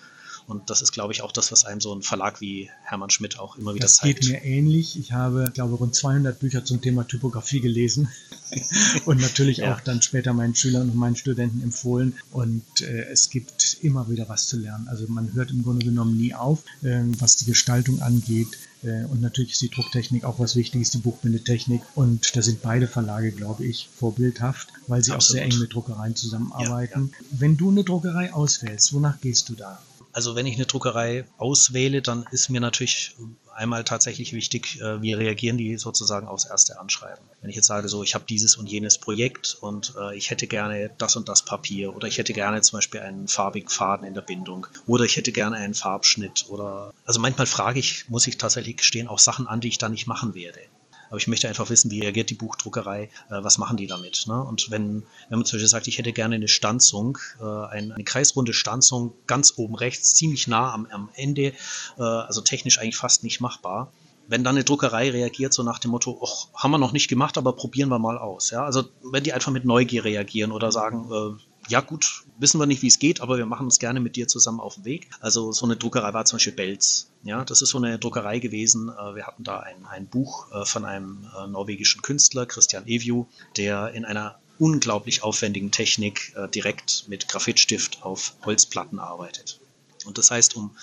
Und 0.48 0.70
das 0.70 0.80
ist, 0.80 0.92
glaube 0.92 1.12
ich, 1.12 1.20
auch 1.20 1.30
das, 1.30 1.52
was 1.52 1.66
einem 1.66 1.82
so 1.82 1.94
ein 1.94 2.00
Verlag 2.00 2.40
wie 2.40 2.70
Hermann 2.82 3.10
Schmidt 3.10 3.38
auch 3.38 3.56
immer 3.56 3.74
wieder 3.74 3.82
das 3.82 3.96
zeigt. 3.96 4.20
Das 4.20 4.28
geht 4.28 4.42
mir 4.42 4.44
ähnlich. 4.44 4.98
Ich 4.98 5.12
habe, 5.12 5.50
glaube 5.52 5.74
rund 5.74 5.94
200 5.94 6.38
Bücher 6.38 6.64
zum 6.64 6.80
Thema 6.80 7.06
Typografie 7.06 7.60
gelesen 7.60 8.08
und 9.04 9.20
natürlich 9.20 9.58
ja. 9.58 9.74
auch 9.74 9.80
dann 9.80 10.00
später 10.00 10.32
meinen 10.32 10.54
Schülern 10.54 10.88
und 10.88 10.96
meinen 10.96 11.16
Studenten 11.16 11.60
empfohlen. 11.62 12.14
Und 12.32 12.64
äh, 12.80 13.02
es 13.10 13.28
gibt 13.28 13.76
immer 13.82 14.08
wieder 14.08 14.30
was 14.30 14.46
zu 14.46 14.56
lernen. 14.56 14.88
Also 14.88 15.04
man 15.08 15.34
hört 15.34 15.50
im 15.50 15.62
Grunde 15.62 15.84
genommen 15.84 16.16
nie 16.16 16.34
auf, 16.34 16.60
äh, 16.82 17.02
was 17.18 17.36
die 17.36 17.44
Gestaltung 17.44 18.00
angeht. 18.00 18.48
Äh, 18.82 19.04
und 19.04 19.20
natürlich 19.20 19.52
ist 19.52 19.60
die 19.60 19.68
Drucktechnik 19.68 20.24
auch 20.24 20.38
was 20.38 20.56
Wichtiges, 20.56 20.88
die 20.88 20.98
Buchbindetechnik. 20.98 21.82
Und 21.94 22.34
da 22.34 22.40
sind 22.40 22.62
beide 22.62 22.88
Verlage, 22.88 23.32
glaube 23.32 23.66
ich, 23.66 23.90
vorbildhaft, 23.94 24.68
weil 24.86 25.04
sie 25.04 25.12
Absolut. 25.12 25.20
auch 25.20 25.26
sehr 25.34 25.44
eng 25.44 25.60
mit 25.60 25.74
Druckereien 25.74 26.16
zusammenarbeiten. 26.16 27.10
Ja, 27.12 27.18
ja. 27.20 27.26
Wenn 27.38 27.58
du 27.58 27.68
eine 27.70 27.84
Druckerei 27.84 28.32
auswählst, 28.32 28.94
wonach 28.94 29.20
gehst 29.20 29.50
du 29.50 29.54
da? 29.54 29.82
Also 30.12 30.34
wenn 30.34 30.46
ich 30.46 30.56
eine 30.56 30.66
Druckerei 30.66 31.24
auswähle, 31.36 32.02
dann 32.02 32.26
ist 32.30 32.48
mir 32.48 32.60
natürlich 32.60 33.14
einmal 33.54 33.84
tatsächlich 33.84 34.32
wichtig, 34.32 34.80
äh, 34.80 35.02
wie 35.02 35.12
reagieren 35.12 35.58
die 35.58 35.76
sozusagen 35.76 36.28
aufs 36.28 36.44
erste 36.44 36.78
Anschreiben. 36.78 37.24
Wenn 37.40 37.50
ich 37.50 37.56
jetzt 37.56 37.66
sage, 37.66 37.88
so 37.88 38.02
ich 38.02 38.14
habe 38.14 38.24
dieses 38.28 38.56
und 38.56 38.68
jenes 38.68 38.98
Projekt 38.98 39.56
und 39.60 39.94
äh, 40.00 40.16
ich 40.16 40.30
hätte 40.30 40.46
gerne 40.46 40.90
das 40.98 41.16
und 41.16 41.28
das 41.28 41.44
Papier 41.44 41.94
oder 41.94 42.06
ich 42.08 42.18
hätte 42.18 42.32
gerne 42.32 42.62
zum 42.62 42.78
Beispiel 42.78 43.00
einen 43.00 43.28
farbigen 43.28 43.68
Faden 43.68 44.06
in 44.06 44.14
der 44.14 44.22
Bindung 44.22 44.66
oder 44.86 45.04
ich 45.04 45.16
hätte 45.16 45.32
gerne 45.32 45.56
einen 45.56 45.74
Farbschnitt 45.74 46.46
oder 46.48 46.92
also 47.04 47.20
manchmal 47.20 47.46
frage 47.46 47.80
ich, 47.80 48.08
muss 48.08 48.26
ich 48.26 48.38
tatsächlich 48.38 48.76
gestehen, 48.76 49.08
auch 49.08 49.18
Sachen 49.18 49.46
an, 49.46 49.60
die 49.60 49.68
ich 49.68 49.78
da 49.78 49.88
nicht 49.88 50.06
machen 50.06 50.34
werde. 50.34 50.60
Aber 51.08 51.18
ich 51.18 51.28
möchte 51.28 51.48
einfach 51.48 51.70
wissen, 51.70 51.90
wie 51.90 52.00
reagiert 52.00 52.30
die 52.30 52.34
Buchdruckerei, 52.34 53.04
äh, 53.04 53.08
was 53.28 53.58
machen 53.58 53.76
die 53.76 53.86
damit. 53.86 54.24
Ne? 54.26 54.42
Und 54.42 54.70
wenn, 54.70 55.02
wenn 55.28 55.38
man 55.38 55.44
zum 55.44 55.56
Beispiel 55.56 55.68
sagt, 55.68 55.88
ich 55.88 55.98
hätte 55.98 56.12
gerne 56.12 56.36
eine 56.36 56.48
Stanzung, 56.48 57.18
äh, 57.40 57.44
eine, 57.44 57.94
eine 57.94 58.04
kreisrunde 58.04 58.52
Stanzung 58.52 59.14
ganz 59.26 59.54
oben 59.56 59.74
rechts, 59.74 60.14
ziemlich 60.14 60.48
nah 60.48 60.72
am, 60.72 60.86
am 60.86 61.10
Ende, 61.14 61.52
äh, 61.98 62.02
also 62.02 62.40
technisch 62.40 62.78
eigentlich 62.78 62.96
fast 62.96 63.24
nicht 63.24 63.40
machbar, 63.40 63.92
wenn 64.28 64.44
dann 64.44 64.56
eine 64.56 64.64
Druckerei 64.64 65.10
reagiert, 65.10 65.54
so 65.54 65.62
nach 65.62 65.78
dem 65.78 65.90
Motto, 65.90 66.22
haben 66.54 66.70
wir 66.70 66.78
noch 66.78 66.92
nicht 66.92 67.08
gemacht, 67.08 67.38
aber 67.38 67.54
probieren 67.54 67.88
wir 67.88 67.98
mal 67.98 68.18
aus. 68.18 68.50
Ja? 68.50 68.64
Also 68.64 68.84
wenn 69.02 69.24
die 69.24 69.32
einfach 69.32 69.50
mit 69.50 69.64
Neugier 69.64 70.04
reagieren 70.04 70.52
oder 70.52 70.70
sagen, 70.70 71.10
äh, 71.10 71.42
ja 71.68 71.80
gut, 71.80 72.24
wissen 72.38 72.58
wir 72.58 72.66
nicht, 72.66 72.82
wie 72.82 72.88
es 72.88 72.98
geht, 72.98 73.20
aber 73.20 73.38
wir 73.38 73.46
machen 73.46 73.66
uns 73.66 73.78
gerne 73.78 74.00
mit 74.00 74.16
dir 74.16 74.28
zusammen 74.28 74.60
auf 74.60 74.74
den 74.74 74.84
Weg. 74.84 75.08
Also 75.20 75.52
so 75.52 75.66
eine 75.66 75.76
Druckerei 75.76 76.12
war 76.12 76.24
zum 76.24 76.36
Beispiel 76.36 76.54
Belz. 76.54 77.10
Ja, 77.22 77.44
das 77.44 77.62
ist 77.62 77.70
so 77.70 77.78
eine 77.78 77.98
Druckerei 77.98 78.38
gewesen. 78.38 78.88
Äh, 78.88 79.14
wir 79.14 79.26
hatten 79.26 79.44
da 79.44 79.60
ein, 79.60 79.86
ein 79.86 80.06
Buch 80.06 80.50
äh, 80.52 80.64
von 80.64 80.84
einem 80.84 81.26
äh, 81.36 81.46
norwegischen 81.46 82.02
Künstler, 82.02 82.46
Christian 82.46 82.86
Evju, 82.86 83.26
der 83.56 83.92
in 83.92 84.04
einer 84.04 84.38
unglaublich 84.58 85.22
aufwendigen 85.22 85.70
Technik 85.70 86.34
direkt 86.52 87.04
mit 87.06 87.28
Graphitstift 87.28 88.02
auf 88.02 88.34
Holzplatten 88.44 88.98
arbeitet. 88.98 89.60
Und 90.04 90.18
das 90.18 90.32
heißt, 90.32 90.56
um 90.56 90.74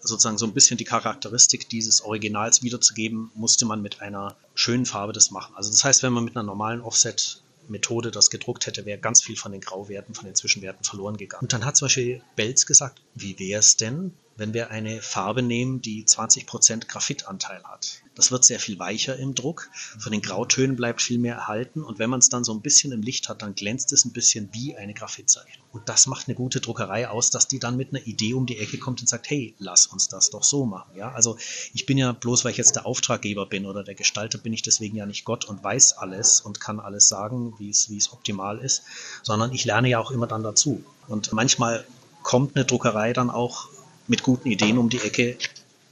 sozusagen 0.00 0.36
so 0.36 0.46
ein 0.46 0.52
bisschen 0.52 0.78
die 0.78 0.84
Charakteristik 0.84 1.68
dieses 1.68 2.00
Originals 2.00 2.64
wiederzugeben, 2.64 3.30
musste 3.34 3.66
man 3.66 3.82
mit 3.82 4.00
einer 4.00 4.34
schönen 4.56 4.84
Farbe 4.84 5.12
das 5.12 5.30
machen. 5.30 5.54
Also 5.54 5.70
das 5.70 5.84
heißt, 5.84 6.02
wenn 6.02 6.12
man 6.12 6.24
mit 6.24 6.34
einer 6.34 6.42
normalen 6.42 6.80
Offset 6.80 7.40
Methode 7.68 8.10
das 8.10 8.30
gedruckt 8.30 8.66
hätte, 8.66 8.84
wäre 8.84 8.98
ganz 8.98 9.22
viel 9.22 9.36
von 9.36 9.52
den 9.52 9.60
Grauwerten, 9.60 10.14
von 10.14 10.24
den 10.24 10.34
Zwischenwerten 10.34 10.84
verloren 10.84 11.16
gegangen. 11.16 11.42
Und 11.42 11.52
dann 11.52 11.64
hat 11.64 11.76
zum 11.76 11.86
Beispiel 11.86 12.22
Belz 12.36 12.66
gesagt, 12.66 13.00
wie 13.14 13.38
wäre 13.38 13.60
es 13.60 13.76
denn, 13.76 14.12
wenn 14.40 14.54
wir 14.54 14.70
eine 14.70 15.02
Farbe 15.02 15.42
nehmen, 15.42 15.82
die 15.82 16.04
20% 16.04 16.86
Graphitanteil 16.86 17.62
hat. 17.64 18.02
Das 18.14 18.32
wird 18.32 18.42
sehr 18.42 18.58
viel 18.58 18.78
weicher 18.78 19.16
im 19.16 19.34
Druck. 19.34 19.68
Von 19.98 20.12
den 20.12 20.22
Grautönen 20.22 20.76
bleibt 20.76 21.02
viel 21.02 21.18
mehr 21.18 21.34
erhalten. 21.34 21.84
Und 21.84 21.98
wenn 21.98 22.08
man 22.08 22.20
es 22.20 22.30
dann 22.30 22.42
so 22.42 22.54
ein 22.54 22.62
bisschen 22.62 22.90
im 22.92 23.02
Licht 23.02 23.28
hat, 23.28 23.42
dann 23.42 23.54
glänzt 23.54 23.92
es 23.92 24.06
ein 24.06 24.12
bisschen 24.12 24.48
wie 24.52 24.76
eine 24.76 24.94
Graphitzeichnung. 24.94 25.66
Und 25.72 25.90
das 25.90 26.06
macht 26.06 26.26
eine 26.26 26.34
gute 26.34 26.60
Druckerei 26.60 27.08
aus, 27.08 27.28
dass 27.28 27.48
die 27.48 27.58
dann 27.58 27.76
mit 27.76 27.90
einer 27.90 28.06
Idee 28.06 28.32
um 28.32 28.46
die 28.46 28.58
Ecke 28.58 28.78
kommt 28.78 29.02
und 29.02 29.08
sagt, 29.08 29.28
hey, 29.28 29.54
lass 29.58 29.86
uns 29.86 30.08
das 30.08 30.30
doch 30.30 30.42
so 30.42 30.64
machen. 30.64 30.96
Ja, 30.96 31.12
also 31.12 31.36
ich 31.74 31.84
bin 31.84 31.98
ja 31.98 32.12
bloß, 32.12 32.44
weil 32.44 32.52
ich 32.52 32.58
jetzt 32.58 32.76
der 32.76 32.86
Auftraggeber 32.86 33.44
bin 33.44 33.66
oder 33.66 33.84
der 33.84 33.94
Gestalter, 33.94 34.38
bin 34.38 34.54
ich 34.54 34.62
deswegen 34.62 34.96
ja 34.96 35.04
nicht 35.04 35.26
Gott 35.26 35.44
und 35.44 35.62
weiß 35.62 35.98
alles 35.98 36.40
und 36.40 36.60
kann 36.60 36.80
alles 36.80 37.08
sagen, 37.08 37.54
wie 37.58 37.68
es 37.70 38.12
optimal 38.12 38.58
ist, 38.58 38.84
sondern 39.22 39.52
ich 39.52 39.66
lerne 39.66 39.90
ja 39.90 39.98
auch 39.98 40.10
immer 40.10 40.26
dann 40.26 40.42
dazu. 40.42 40.82
Und 41.08 41.32
manchmal 41.34 41.84
kommt 42.22 42.56
eine 42.56 42.64
Druckerei 42.64 43.12
dann 43.12 43.30
auch 43.30 43.69
mit 44.10 44.22
guten 44.24 44.48
Ideen 44.48 44.76
um 44.76 44.88
die 44.88 45.00
Ecke 45.00 45.36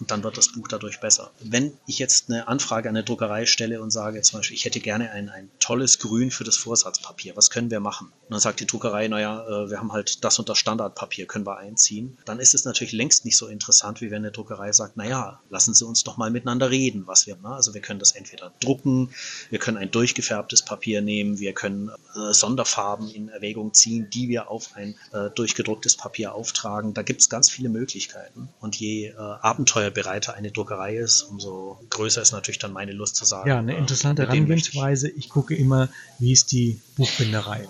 und 0.00 0.10
dann 0.10 0.22
wird 0.22 0.36
das 0.36 0.52
Buch 0.52 0.68
dadurch 0.68 1.00
besser. 1.00 1.30
Wenn 1.40 1.72
ich 1.86 1.98
jetzt 1.98 2.30
eine 2.30 2.48
Anfrage 2.48 2.88
an 2.88 2.96
eine 2.96 3.04
Druckerei 3.04 3.46
stelle 3.46 3.80
und 3.82 3.90
sage 3.90 4.22
zum 4.22 4.38
Beispiel, 4.38 4.56
ich 4.56 4.64
hätte 4.64 4.80
gerne 4.80 5.10
ein, 5.10 5.28
ein 5.28 5.50
tolles 5.58 5.98
Grün 5.98 6.30
für 6.30 6.44
das 6.44 6.56
Vorsatzpapier, 6.56 7.36
was 7.36 7.50
können 7.50 7.70
wir 7.70 7.80
machen? 7.80 8.06
Und 8.06 8.30
dann 8.30 8.40
sagt 8.40 8.60
die 8.60 8.66
Druckerei, 8.66 9.08
naja, 9.08 9.44
äh, 9.46 9.70
wir 9.70 9.78
haben 9.78 9.92
halt 9.92 10.24
das 10.24 10.38
und 10.38 10.48
das 10.48 10.58
Standardpapier, 10.58 11.26
können 11.26 11.46
wir 11.46 11.58
einziehen. 11.58 12.16
Dann 12.24 12.38
ist 12.38 12.54
es 12.54 12.64
natürlich 12.64 12.92
längst 12.92 13.24
nicht 13.24 13.36
so 13.36 13.48
interessant, 13.48 14.00
wie 14.00 14.10
wenn 14.10 14.18
eine 14.18 14.30
Druckerei 14.30 14.72
sagt, 14.72 14.96
naja, 14.96 15.40
lassen 15.50 15.74
Sie 15.74 15.84
uns 15.84 16.04
doch 16.04 16.16
mal 16.16 16.30
miteinander 16.30 16.70
reden, 16.70 17.06
was 17.06 17.26
wir, 17.26 17.36
ne? 17.36 17.48
also 17.48 17.74
wir 17.74 17.80
können 17.80 17.98
das 17.98 18.12
entweder 18.12 18.52
drucken, 18.60 19.10
wir 19.50 19.58
können 19.58 19.76
ein 19.76 19.90
durchgefärbtes 19.90 20.62
Papier 20.62 21.00
nehmen, 21.00 21.38
wir 21.38 21.54
können 21.54 21.90
äh, 22.14 22.32
Sonderfarben 22.32 23.08
in 23.10 23.28
Erwägung 23.28 23.74
ziehen, 23.74 24.08
die 24.10 24.28
wir 24.28 24.50
auf 24.50 24.74
ein 24.74 24.94
äh, 25.12 25.30
durchgedrucktes 25.30 25.96
Papier 25.96 26.34
auftragen. 26.34 26.94
Da 26.94 27.02
gibt 27.02 27.20
es 27.20 27.28
ganz 27.28 27.50
viele 27.50 27.68
Möglichkeiten. 27.68 28.48
Und 28.60 28.76
je 28.76 29.08
äh, 29.08 29.16
Abenteuer 29.16 29.87
bereiter 29.90 30.34
eine 30.34 30.50
Druckerei 30.50 30.96
ist, 30.96 31.22
umso 31.22 31.78
größer 31.90 32.22
ist 32.22 32.32
natürlich 32.32 32.58
dann 32.58 32.72
meine 32.72 32.92
Lust 32.92 33.16
zu 33.16 33.24
sagen. 33.24 33.48
Ja, 33.48 33.58
eine 33.58 33.74
äh, 33.74 33.78
interessante 33.78 34.22
Herangehensweise. 34.22 35.08
Ich 35.08 35.28
gucke 35.28 35.54
immer, 35.54 35.88
wie 36.18 36.32
ist 36.32 36.52
die 36.52 36.80
Buchbinderei? 36.96 37.68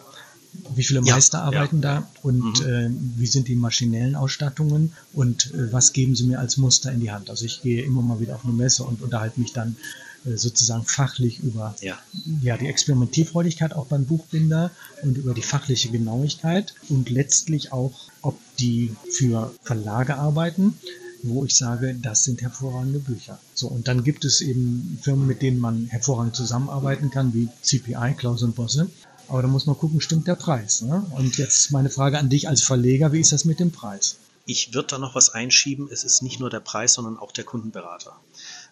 Wie 0.75 0.83
viele 0.83 1.03
Meister 1.03 1.39
ja, 1.39 1.45
arbeiten 1.45 1.83
ja. 1.83 2.01
da 2.01 2.09
und 2.23 2.61
mhm. 2.61 2.67
äh, 2.67 2.91
wie 3.19 3.27
sind 3.27 3.49
die 3.49 3.55
maschinellen 3.55 4.17
Ausstattungen 4.17 4.93
und 5.13 5.53
äh, 5.55 5.73
was 5.73 5.93
geben 5.93 6.17
sie 6.17 6.25
mir 6.25 6.39
als 6.39 6.57
Muster 6.57 6.91
in 6.91 7.01
die 7.01 7.11
Hand? 7.11 7.31
Also 7.31 7.45
ich 7.45 7.63
gehe 7.63 7.83
immer 7.83 8.03
mal 8.03 8.19
wieder 8.19 8.35
auf 8.35 8.45
eine 8.45 8.55
Messe 8.55 8.85
und 8.85 9.03
unterhalte 9.03 9.41
mich 9.41 9.53
dann 9.53 9.77
äh, 10.25 10.37
sozusagen 10.37 10.85
fachlich 10.85 11.41
über 11.41 11.77
ja. 11.81 11.99
ja 12.43 12.57
die 12.57 12.67
Experimentierfreudigkeit 12.67 13.75
auch 13.75 13.87
beim 13.87 14.07
Buchbinder 14.07 14.71
und 15.03 15.19
über 15.19 15.35
die 15.35 15.43
fachliche 15.43 15.91
Genauigkeit 15.91 16.75
und 16.89 17.11
letztlich 17.11 17.73
auch, 17.73 18.09
ob 18.23 18.39
die 18.59 18.97
für 19.11 19.55
Verlage 19.63 20.17
arbeiten 20.17 20.79
wo 21.23 21.45
ich 21.45 21.57
sage, 21.57 21.95
das 21.95 22.25
sind 22.25 22.43
hervorragende 22.43 22.99
Bücher. 22.99 23.39
So, 23.55 23.69
und 23.69 23.89
dann 23.89 24.05
gibt 24.05 24.25
es 24.25 24.41
eben 24.41 24.99
Firmen, 25.03 25.27
mit 25.27 25.43
denen 25.43 25.59
man 25.59 25.87
hervorragend 25.87 26.37
zusammenarbeiten 26.37 27.11
kann, 27.11 27.35
wie 27.35 27.49
CPI, 27.63 28.15
Klaus 28.17 28.43
und 28.43 28.55
Bosse. 28.55 28.91
Aber 29.29 29.43
da 29.43 29.49
muss 29.49 29.67
man 29.67 29.77
gucken, 29.77 30.01
stimmt 30.01 30.27
der 30.27 30.37
Preis. 30.37 30.83
Ne? 30.83 31.05
Und 31.11 31.37
jetzt 31.37 31.71
meine 31.71 31.91
Frage 31.91 32.19
an 32.19 32.31
dich 32.31 32.49
als 32.49 32.63
Verleger, 32.63 33.13
wie 33.13 33.21
ist 33.21 33.33
das 33.33 33.45
mit 33.45 33.61
dem 33.61 33.71
Preis? 33.71 34.17
Ich 34.47 34.73
würde 34.73 34.89
da 34.89 34.99
noch 34.99 35.15
was 35.15 35.35
einschieben. 35.35 35.89
Es 35.93 36.05
ist 36.05 36.23
nicht 36.23 36.41
nur 36.41 36.49
der 36.49 36.61
Preis, 36.61 36.95
sondern 36.95 37.19
auch 37.19 37.33
der 37.33 37.45
Kundenberater. 37.45 38.19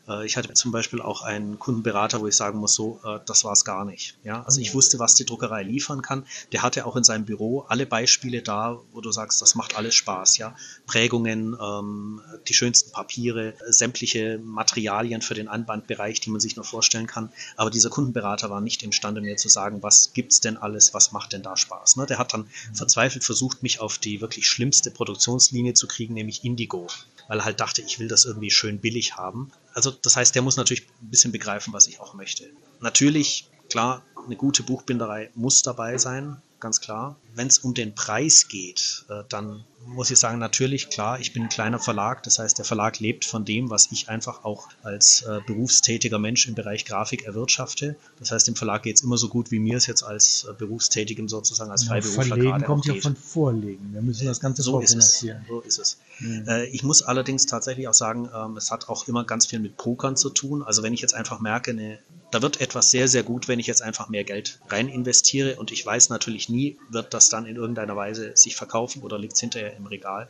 Äh, 0.09 0.27
ich 0.27 0.37
hatte 0.37 0.53
zum 0.55 0.73
Beispiel 0.73 1.01
auch 1.01 1.23
einen 1.23 1.59
Kundenberater, 1.59 2.21
wo 2.21 2.27
ich 2.27 2.37
sagen 2.37 2.59
muss, 2.59 2.75
so, 2.75 3.01
äh, 3.05 3.19
das 3.27 3.45
war 3.45 3.53
es 3.53 3.65
gar 3.65 3.85
nicht. 3.85 4.17
Ja, 4.25 4.43
also 4.43 4.61
ich 4.61 4.75
wusste, 4.75 4.99
was 4.99 5.15
die 5.15 5.25
Druckerei 5.25 5.63
liefern 5.63 6.03
kann. 6.03 6.27
Der 6.53 6.63
hatte 6.63 6.87
auch 6.87 6.97
in 6.97 7.05
seinem 7.05 7.25
Büro 7.25 7.61
alle 7.69 7.87
Beispiele 7.87 8.43
da, 8.43 8.79
wo 8.93 9.01
du 9.01 9.13
sagst, 9.13 9.43
das 9.43 9.55
macht 9.55 9.77
alles 9.77 9.95
Spaß. 9.95 10.39
Ja, 10.39 10.57
Prägungen, 10.87 11.57
ähm, 11.61 12.21
die 12.49 12.55
schönsten 12.55 12.93
Papiere, 12.93 13.55
sämtliche 13.69 14.39
Materialien 14.43 15.23
für 15.23 15.35
den 15.35 15.49
Anbandbereich, 15.49 16.21
die 16.21 16.31
man 16.31 16.41
sich 16.41 16.57
nur 16.57 16.65
vorstellen 16.65 17.07
kann. 17.07 17.31
Aber 17.57 17.71
dieser 17.71 17.91
Kundenberater 17.91 18.51
war 18.51 18.61
nicht 18.61 18.83
imstande, 18.83 19.21
mir 19.21 19.37
zu 19.37 19.49
sagen, 19.49 19.83
was 19.83 20.13
gibt's 20.13 20.41
denn 20.41 20.57
alles, 20.57 20.95
was 20.95 21.13
macht 21.13 21.33
denn 21.33 21.43
da 21.43 21.57
Spaß. 21.57 21.97
Ne? 21.97 22.07
Der 22.07 22.19
hat 22.19 22.33
dann 22.33 22.43
mhm. 22.43 22.75
verzweifelt 22.75 23.25
versucht, 23.25 23.63
mich 23.63 23.81
auf 23.81 23.99
die 23.99 24.21
wirklich 24.21 24.49
schlimmste 24.49 24.91
Produktionslinie 24.91 25.75
zu 25.75 25.87
kriegen, 25.87 26.15
nämlich 26.15 26.45
Indigo 26.45 26.87
weil 27.29 27.41
er 27.41 27.45
halt 27.45 27.61
dachte, 27.61 27.83
ich 27.83 27.99
will 27.99 28.09
das 28.09 28.25
irgendwie 28.25 28.51
schön 28.51 28.79
billig 28.79 29.17
haben. 29.17 29.51
Also 29.77 29.91
das 29.91 30.17
heißt, 30.17 30.35
der 30.35 30.41
muss 30.41 30.57
natürlich 30.57 30.89
ein 31.03 31.11
bisschen 31.11 31.33
begreifen, 31.33 31.75
was 31.75 31.87
ich 31.87 32.01
auch 32.01 32.15
möchte. 32.15 32.51
Natürlich, 32.81 33.51
klar, 33.69 34.03
eine 34.25 34.35
gute 34.35 34.63
Buchbinderei 34.63 35.31
muss 35.35 35.61
dabei 35.61 35.99
sein, 35.99 36.41
ganz 36.61 36.81
klar. 36.81 37.17
Wenn 37.35 37.49
es 37.49 37.59
um 37.59 37.75
den 37.75 37.95
Preis 37.95 38.49
geht, 38.49 39.05
äh, 39.09 39.23
dann 39.29 39.65
muss 39.87 40.11
ich 40.11 40.19
sagen, 40.19 40.39
natürlich, 40.39 40.89
klar, 40.89 41.21
ich 41.21 41.33
bin 41.33 41.45
ein 41.45 41.49
kleiner 41.49 41.79
Verlag. 41.79 42.23
Das 42.25 42.39
heißt, 42.39 42.59
der 42.59 42.65
Verlag 42.65 42.99
lebt 42.99 43.25
von 43.25 43.45
dem, 43.45 43.71
was 43.71 43.89
ich 43.93 44.09
einfach 44.09 44.45
auch 44.45 44.69
als 44.83 45.23
äh, 45.23 45.41
berufstätiger 45.47 46.19
Mensch 46.19 46.49
im 46.49 46.55
Bereich 46.55 46.85
Grafik 46.85 47.25
erwirtschafte. 47.25 47.97
Das 48.19 48.33
heißt, 48.33 48.49
dem 48.49 48.57
Verlag 48.57 48.83
geht 48.83 48.97
es 48.97 49.03
immer 49.03 49.17
so 49.17 49.29
gut, 49.29 49.51
wie 49.51 49.59
mir 49.59 49.77
es 49.77 49.87
jetzt 49.87 50.03
als 50.03 50.45
äh, 50.45 50.53
Berufstätigem 50.55 51.29
sozusagen 51.29 51.71
als 51.71 51.85
Freiberufler 51.85 52.23
ja, 52.25 52.35
Verlegen 52.35 52.65
kommt 52.65 52.87
ja 52.87 52.95
von 52.95 53.17
Vorlegen. 53.17 53.93
Wir 53.93 54.03
müssen 54.03 54.27
das 54.27 54.41
Ganze 54.41 54.63
so 54.63 54.73
vorfinanzieren. 54.73 55.45
So 55.49 55.61
ist 55.61 55.79
es. 55.79 55.99
Mhm. 56.19 56.45
Äh, 56.49 56.65
ich 56.67 56.83
muss 56.83 57.03
allerdings 57.03 57.47
tatsächlich 57.47 57.87
auch 57.89 57.95
sagen, 57.95 58.29
ähm, 58.35 58.57
es 58.57 58.71
hat 58.71 58.89
auch 58.89 59.07
immer 59.07 59.25
ganz 59.25 59.47
viel 59.47 59.61
mit 59.61 59.77
Pokern 59.77 60.17
zu 60.17 60.31
tun. 60.31 60.63
Also 60.63 60.83
wenn 60.83 60.93
ich 60.93 61.01
jetzt 61.01 61.15
einfach 61.15 61.41
merke, 61.41 61.71
eine, 61.71 61.99
da 62.31 62.43
wird 62.43 62.61
etwas 62.61 62.91
sehr, 62.91 63.09
sehr 63.09 63.23
gut, 63.23 63.49
wenn 63.49 63.59
ich 63.59 63.67
jetzt 63.67 63.83
einfach 63.83 64.09
mehr 64.09 64.25
Geld 64.25 64.59
rein 64.69 64.89
investiere 64.89 65.57
und 65.57 65.71
ich 65.71 65.85
weiß 65.85 66.09
natürlich 66.11 66.49
nie, 66.49 66.79
wird 66.91 67.15
das 67.15 67.29
dann 67.29 67.47
in 67.47 67.57
irgendeiner 67.57 67.97
Weise 67.97 68.33
sich 68.35 68.57
verkaufen 68.57 69.03
oder 69.03 69.19
liegt 69.19 69.35
es 69.35 69.41
hinterher 69.41 69.77
im 69.77 69.87
Regal. 69.87 70.29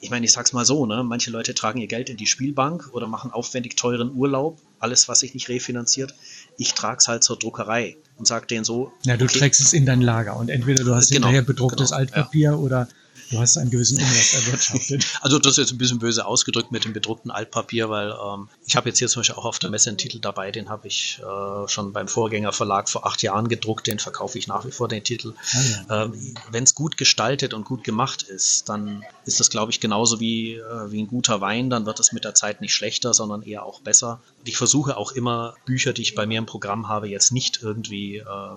Ich 0.00 0.10
meine, 0.10 0.26
ich 0.26 0.32
sag's 0.32 0.52
mal 0.52 0.64
so, 0.64 0.84
ne? 0.84 1.04
Manche 1.04 1.30
Leute 1.30 1.54
tragen 1.54 1.80
ihr 1.80 1.86
Geld 1.86 2.10
in 2.10 2.16
die 2.16 2.26
Spielbank 2.26 2.90
oder 2.92 3.06
machen 3.06 3.30
aufwendig 3.30 3.76
teuren 3.76 4.12
Urlaub, 4.14 4.60
alles, 4.80 5.08
was 5.08 5.20
sich 5.20 5.32
nicht 5.32 5.48
refinanziert. 5.48 6.14
Ich 6.58 6.74
trag's 6.74 7.06
halt 7.06 7.22
zur 7.22 7.38
Druckerei 7.38 7.96
und 8.16 8.26
sag 8.26 8.48
denen 8.48 8.64
so. 8.64 8.92
Ja, 9.04 9.16
du 9.16 9.26
okay, 9.26 9.38
trägst 9.38 9.60
es 9.60 9.72
in 9.72 9.86
dein 9.86 10.00
Lager 10.00 10.36
und 10.36 10.50
entweder 10.50 10.82
du 10.82 10.94
hast 10.94 11.10
genau, 11.10 11.28
hinterher 11.28 11.42
bedrucktes 11.42 11.90
genau, 11.90 12.00
Altpapier 12.00 12.50
ja. 12.50 12.56
oder 12.56 12.88
Du 13.32 13.38
hast 13.40 13.56
einen 13.56 13.70
gewissen 13.70 13.98
Umsatz 13.98 14.34
erwirtschaftet. 14.34 15.06
Also 15.22 15.38
das 15.38 15.52
ist 15.52 15.58
jetzt 15.58 15.72
ein 15.72 15.78
bisschen 15.78 15.98
böse 15.98 16.26
ausgedrückt 16.26 16.70
mit 16.70 16.84
dem 16.84 16.92
bedruckten 16.92 17.30
Altpapier, 17.30 17.88
weil 17.88 18.10
ähm, 18.10 18.48
ich 18.66 18.76
habe 18.76 18.90
jetzt 18.90 18.98
hier 18.98 19.08
zum 19.08 19.20
Beispiel 19.20 19.36
auch 19.36 19.46
auf 19.46 19.58
der 19.58 19.70
Messe 19.70 19.88
einen 19.88 19.96
Titel 19.96 20.18
dabei, 20.18 20.50
den 20.50 20.68
habe 20.68 20.86
ich 20.88 21.20
äh, 21.20 21.68
schon 21.68 21.92
beim 21.92 22.08
Vorgängerverlag 22.08 22.90
vor 22.90 23.06
acht 23.06 23.22
Jahren 23.22 23.48
gedruckt, 23.48 23.86
den 23.86 23.98
verkaufe 23.98 24.38
ich 24.38 24.48
nach 24.48 24.66
wie 24.66 24.70
vor, 24.70 24.88
den 24.88 25.02
Titel. 25.02 25.32
Ah, 25.54 25.60
ja. 25.88 26.04
ähm, 26.04 26.34
Wenn 26.50 26.64
es 26.64 26.74
gut 26.74 26.98
gestaltet 26.98 27.54
und 27.54 27.64
gut 27.64 27.84
gemacht 27.84 28.22
ist, 28.22 28.68
dann 28.68 29.02
ist 29.24 29.40
das, 29.40 29.48
glaube 29.48 29.72
ich, 29.72 29.80
genauso 29.80 30.20
wie, 30.20 30.56
äh, 30.56 30.90
wie 30.90 31.02
ein 31.02 31.06
guter 31.06 31.40
Wein, 31.40 31.70
dann 31.70 31.86
wird 31.86 32.00
es 32.00 32.12
mit 32.12 32.24
der 32.24 32.34
Zeit 32.34 32.60
nicht 32.60 32.74
schlechter, 32.74 33.14
sondern 33.14 33.42
eher 33.42 33.64
auch 33.64 33.80
besser. 33.80 34.20
Und 34.40 34.48
ich 34.48 34.58
versuche 34.58 34.96
auch 34.96 35.12
immer 35.12 35.54
Bücher, 35.64 35.94
die 35.94 36.02
ich 36.02 36.14
bei 36.14 36.26
mir 36.26 36.38
im 36.38 36.46
Programm 36.46 36.88
habe, 36.88 37.08
jetzt 37.08 37.32
nicht 37.32 37.62
irgendwie 37.62 38.18
äh, 38.18 38.56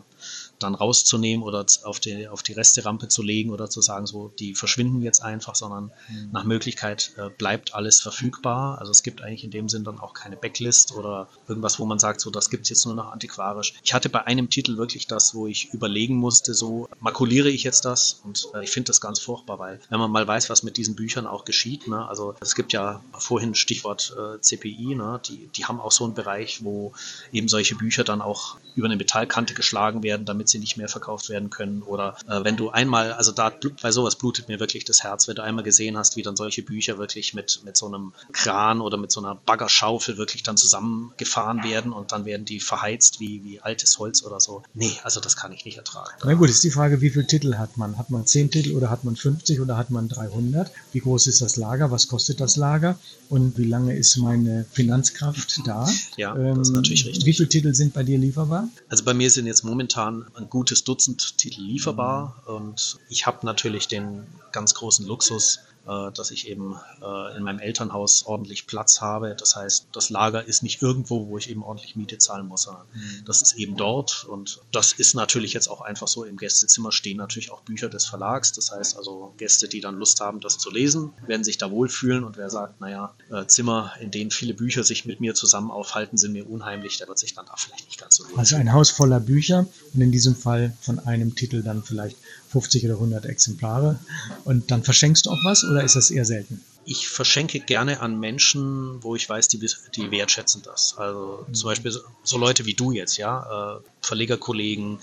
dann 0.66 0.76
rauszunehmen 0.76 1.44
oder 1.44 1.66
auf 1.84 2.00
die, 2.00 2.28
auf 2.28 2.44
die 2.44 2.54
Resterampe 2.54 3.08
zu 3.08 3.22
legen 3.22 3.52
oder 3.52 3.70
zu 3.70 3.82
sagen, 3.82 4.06
so, 4.06 4.32
die 4.40 4.56
verschwinden 4.56 5.02
jetzt 5.02 5.22
einfach, 5.22 5.56
sondern 5.56 5.92
mhm. 6.10 6.30
nach 6.32 6.44
Möglichkeit 6.44 7.14
äh, 7.18 7.30
bleibt 7.30 7.74
alles 7.74 8.02
verfügbar. 8.02 8.80
Also 8.80 8.92
es 8.92 9.04
gibt 9.04 9.22
eigentlich 9.22 9.44
in 9.44 9.52
dem 9.52 9.70
Sinn 9.70 9.84
dann 9.84 10.00
auch 10.00 10.14
keine 10.14 10.36
Backlist 10.36 10.94
oder 10.94 11.30
irgendwas, 11.48 11.80
wo 11.80 11.86
man 11.86 12.00
sagt, 12.00 12.20
so, 12.22 12.30
das 12.30 12.50
gibt 12.50 12.64
es 12.64 12.70
jetzt 12.70 12.86
nur 12.86 12.96
noch 12.96 13.12
antiquarisch. 13.12 13.74
Ich 13.84 13.94
hatte 13.94 14.10
bei 14.10 14.26
einem 14.26 14.50
Titel 14.50 14.78
wirklich 14.78 15.08
das, 15.08 15.36
wo 15.36 15.48
ich 15.48 15.74
überlegen 15.74 16.16
musste, 16.16 16.54
so, 16.54 16.90
makuliere 17.00 17.50
ich 17.50 17.64
jetzt 17.64 17.86
das? 17.86 18.22
Und 18.24 18.48
äh, 18.54 18.64
ich 18.64 18.72
finde 18.72 18.88
das 18.88 19.00
ganz 19.02 19.20
furchtbar, 19.20 19.60
weil 19.60 19.80
wenn 19.90 20.00
man 20.00 20.12
mal 20.12 20.28
weiß, 20.28 20.50
was 20.50 20.64
mit 20.64 20.78
diesen 20.78 20.96
Büchern 20.96 21.28
auch 21.28 21.46
geschieht, 21.46 21.88
ne, 21.88 22.08
also 22.08 22.36
es 22.42 22.56
gibt 22.56 22.74
ja 22.74 23.04
vorhin 23.18 23.56
Stichwort 23.56 24.16
äh, 24.18 24.40
CPI, 24.42 24.96
ne, 24.96 25.22
die, 25.28 25.48
die 25.56 25.66
haben 25.66 25.80
auch 25.80 25.92
so 25.92 26.04
einen 26.06 26.14
Bereich, 26.14 26.64
wo 26.64 26.94
eben 27.32 27.48
solche 27.48 27.76
Bücher 27.76 28.04
dann 28.04 28.22
auch 28.22 28.58
über 28.76 28.86
eine 28.86 28.98
Metallkante 28.98 29.54
geschlagen 29.54 30.04
werden, 30.04 30.26
damit 30.26 30.50
sie 30.50 30.55
nicht 30.60 30.78
mehr 30.78 30.88
verkauft 30.88 31.30
werden 31.30 31.50
können. 31.50 31.82
Oder 31.82 32.18
äh, 32.28 32.44
wenn 32.44 32.58
du 32.58 32.70
einmal, 32.70 33.14
also 33.14 33.32
da 33.32 33.52
bei 33.82 33.92
sowas 33.92 34.16
blutet 34.16 34.48
mir 34.48 34.60
wirklich 34.60 34.86
das 34.86 35.04
Herz, 35.04 35.28
wenn 35.28 35.36
du 35.36 35.44
einmal 35.44 35.64
gesehen 35.64 35.98
hast, 35.98 36.16
wie 36.16 36.22
dann 36.22 36.36
solche 36.36 36.64
Bücher 36.64 36.98
wirklich 36.98 37.34
mit, 37.34 37.62
mit 37.64 37.78
so 37.78 37.88
einem 37.88 38.14
Kran 38.34 38.82
oder 38.82 38.98
mit 38.98 39.12
so 39.12 39.20
einer 39.20 39.36
Baggerschaufel 39.36 40.18
wirklich 40.18 40.44
dann 40.44 40.58
zusammengefahren 40.58 41.64
werden 41.64 41.92
und 41.92 42.12
dann 42.12 42.26
werden 42.26 42.46
die 42.46 42.60
verheizt 42.60 43.20
wie, 43.20 43.44
wie 43.44 43.60
altes 43.62 44.00
Holz 44.00 44.24
oder 44.24 44.40
so. 44.40 44.64
Nee, 44.74 44.92
also 45.04 45.20
das 45.20 45.36
kann 45.36 45.52
ich 45.52 45.66
nicht 45.66 45.78
ertragen. 45.78 46.12
Na 46.24 46.34
gut, 46.34 46.50
ist 46.50 46.64
die 46.64 46.72
Frage, 46.72 47.02
wie 47.02 47.10
viele 47.10 47.28
Titel 47.28 47.56
hat 47.56 47.78
man? 47.78 47.98
Hat 47.98 48.10
man 48.10 48.26
10 48.26 48.52
Titel 48.52 48.76
oder 48.76 48.90
hat 48.90 49.04
man 49.04 49.16
50 49.16 49.62
oder 49.62 49.78
hat 49.78 49.90
man 49.90 50.08
300? 50.08 50.72
Wie 50.92 51.00
groß 51.00 51.28
ist 51.28 51.42
das 51.42 51.58
Lager? 51.58 51.92
Was 51.92 52.08
kostet 52.08 52.40
das 52.40 52.56
Lager? 52.56 52.98
Und 53.30 53.58
wie 53.58 53.66
lange 53.66 53.96
ist 53.96 54.18
meine 54.18 54.66
Finanzkraft 54.72 55.62
da? 55.66 55.88
Ja, 56.18 56.36
ähm, 56.36 56.60
das 56.60 56.70
ist 56.70 56.76
natürlich 56.76 57.06
richtig. 57.06 57.26
Wie 57.26 57.34
viele 57.34 57.50
Titel 57.50 57.74
sind 57.74 57.94
bei 57.94 58.04
dir 58.04 58.18
lieferbar? 58.18 58.70
Also 58.90 59.04
bei 59.04 59.14
mir 59.14 59.30
sind 59.30 59.48
jetzt 59.48 59.64
momentan 59.64 60.26
ein 60.38 60.50
gutes 60.50 60.84
Dutzend 60.84 61.38
Titel 61.38 61.62
lieferbar. 61.62 62.44
Und 62.46 63.00
ich 63.10 63.26
habe 63.26 63.46
natürlich 63.46 63.88
den 63.88 64.28
ganz 64.52 64.74
großen 64.74 65.06
Luxus, 65.06 65.60
dass 65.86 66.32
ich 66.32 66.48
eben 66.48 66.76
äh, 67.02 67.38
in 67.38 67.44
meinem 67.44 67.60
Elternhaus 67.60 68.26
ordentlich 68.26 68.68
Platz 68.68 69.02
habe. 69.02 69.36
Das 69.38 69.56
heißt, 69.56 69.88
das 69.92 70.10
Lager 70.10 70.46
ist 70.46 70.64
nicht 70.64 70.82
irgendwo, 70.82 71.28
wo 71.28 71.38
ich 71.38 71.50
eben 71.50 71.64
ordentlich 71.64 71.96
Miete 71.96 72.18
zahlen 72.18 72.48
muss, 72.48 72.64
sondern 72.64 72.86
mhm. 72.94 73.26
das 73.26 73.42
ist 73.42 73.54
eben 73.54 73.78
dort. 73.78 74.26
Und 74.26 74.62
das 74.72 74.94
ist 74.94 75.14
natürlich 75.14 75.54
jetzt 75.54 75.68
auch 75.68 75.82
einfach 75.82 76.08
so. 76.08 76.24
Im 76.24 76.38
Gästezimmer 76.38 76.92
stehen 76.92 77.18
natürlich 77.18 77.52
auch 77.52 77.62
Bücher 77.62 77.90
des 77.90 78.06
Verlags. 78.06 78.52
Das 78.54 78.72
heißt 78.72 78.98
also, 78.98 79.34
Gäste, 79.38 79.68
die 79.68 79.82
dann 79.82 79.98
Lust 79.98 80.20
haben, 80.22 80.40
das 80.40 80.58
zu 80.58 80.72
lesen, 80.72 81.14
werden 81.28 81.44
sich 81.44 81.58
da 81.58 81.70
wohlfühlen. 81.70 82.24
Und 82.24 82.38
wer 82.38 82.50
sagt, 82.50 82.82
naja, 82.82 83.14
äh, 83.32 83.46
Zimmer, 83.46 83.94
in 84.00 84.12
denen 84.12 84.32
viele 84.32 84.54
Bücher 84.54 84.84
sich 84.84 85.06
mit 85.06 85.20
mir 85.20 85.36
zusammen 85.36 85.72
aufhalten, 85.72 86.18
sind 86.18 86.34
mir 86.34 86.50
unheimlich, 86.50 86.98
der 86.98 87.08
wird 87.08 87.20
sich 87.20 87.34
dann 87.34 87.46
da 87.46 87.56
vielleicht 87.58 87.86
nicht 87.86 88.00
ganz 88.00 88.16
so 88.16 88.24
wohlfühlen. 88.24 88.40
Also 88.40 88.56
ein 88.56 88.74
Haus 88.74 88.90
voller 88.90 89.20
Bücher 89.20 89.68
und 89.94 90.02
in 90.02 90.12
diesem 90.12 90.36
Fall 90.36 90.76
von 90.82 91.00
einem 91.00 91.36
Titel 91.36 91.62
dann 91.62 91.84
vielleicht 91.84 92.18
50 92.56 92.86
oder 92.86 92.94
100 92.94 93.26
Exemplare. 93.26 94.00
Und 94.46 94.72
dann 94.72 94.82
verschenkst 94.82 95.26
du 95.26 95.32
auch 95.32 95.44
was 95.44 95.66
oder 95.66 95.84
ist 95.84 95.98
das 95.98 96.10
eher 96.10 96.24
selten? 96.24 96.62
Ich 96.86 97.10
verschenke 97.10 97.60
gerne 97.60 98.00
an 98.00 98.18
Menschen, 98.18 99.04
wo 99.04 99.14
ich 99.14 99.28
weiß, 99.28 99.50
die, 99.50 99.60
die 99.96 100.12
wertschätzen 100.12 100.62
das. 100.64 100.96
Also 100.98 101.44
mhm. 101.46 101.54
zum 101.54 101.70
Beispiel 101.70 101.92
so, 102.24 102.38
Leute 102.38 102.66
wie 102.66 102.74
du 102.74 102.94
jetzt, 102.94 103.18
ja, 103.18 103.76
äh, 103.76 103.80
Verlegerkollegen, 104.02 105.00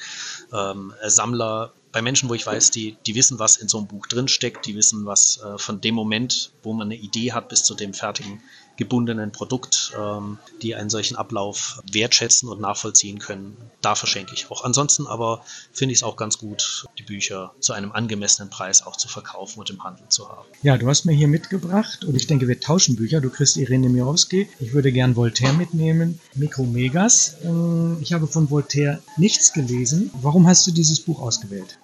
ähm, 0.51 0.95
Sammler, 1.07 1.75
bei 1.93 2.01
Menschen, 2.01 2.31
wo 2.31 2.35
ich 2.35 2.47
weiß, 2.47 2.71
die, 2.71 2.97
die 3.07 3.15
wissen, 3.15 3.39
was 3.39 3.59
in 3.59 3.69
so 3.69 3.77
einem 3.77 3.87
Buch 3.87 4.07
drinsteckt, 4.07 4.65
die 4.65 4.75
wissen, 4.75 5.05
was 5.05 5.41
äh, 5.45 5.59
von 5.59 5.83
dem 5.83 5.95
Moment, 5.95 6.53
wo 6.63 6.73
man 6.73 6.87
eine 6.87 6.97
Idee 6.97 7.33
hat, 7.33 7.51
bis 7.51 7.65
zu 7.65 7.75
dem 7.75 7.93
fertigen 7.93 8.41
gebundenen 8.77 9.33
Produkt, 9.33 9.93
ähm, 9.99 10.39
die 10.63 10.75
einen 10.75 10.91
solchen 10.91 11.17
Ablauf 11.17 11.81
wertschätzen 11.91 12.49
und 12.49 12.61
nachvollziehen 12.61 13.19
können. 13.19 13.57
Da 13.81 13.95
verschenke 13.95 14.35
ich 14.35 14.51
auch. 14.51 14.65
Ansonsten 14.65 15.07
aber 15.07 15.45
finde 15.73 15.93
ich 15.93 15.99
es 15.99 16.03
auch 16.03 16.17
ganz 16.17 16.39
gut, 16.39 16.87
die 16.99 17.03
Bücher 17.03 17.53
zu 17.61 17.73
einem 17.73 17.93
angemessenen 17.93 18.51
Preis 18.51 18.85
auch 18.87 18.97
zu 18.97 19.09
verkaufen 19.09 19.61
und 19.61 19.71
im 19.71 19.83
Handel 19.85 20.05
zu 20.09 20.29
haben. 20.29 20.47
Ja, 20.63 20.79
du 20.79 20.89
hast 20.89 21.05
mir 21.05 21.13
hier 21.13 21.29
mitgebracht 21.29 22.05
und 22.05 22.15
ich 22.17 22.27
denke, 22.27 22.49
wir 22.49 22.61
tauschen 22.61 22.97
Bücher. 22.97 23.21
Du 23.21 23.31
kriegst 23.31 23.57
Irene 23.57 23.89
Mirowski. 23.89 24.49
Ich 24.61 24.73
würde 24.73 24.93
gern 24.93 25.17
Voltaire 25.17 25.53
mitnehmen. 25.53 26.21
Mikromegas. 26.35 27.37
Ähm, 27.45 27.99
ich 28.01 28.13
habe 28.13 28.27
von 28.27 28.51
Voltaire 28.51 29.01
nichts 29.17 29.53
gelesen. 29.53 30.11
Warum 30.23 30.47
hast 30.47 30.67
du 30.67 30.71
dieses 30.71 31.01
Buch 31.01 31.21
ausgewählt? 31.21 31.79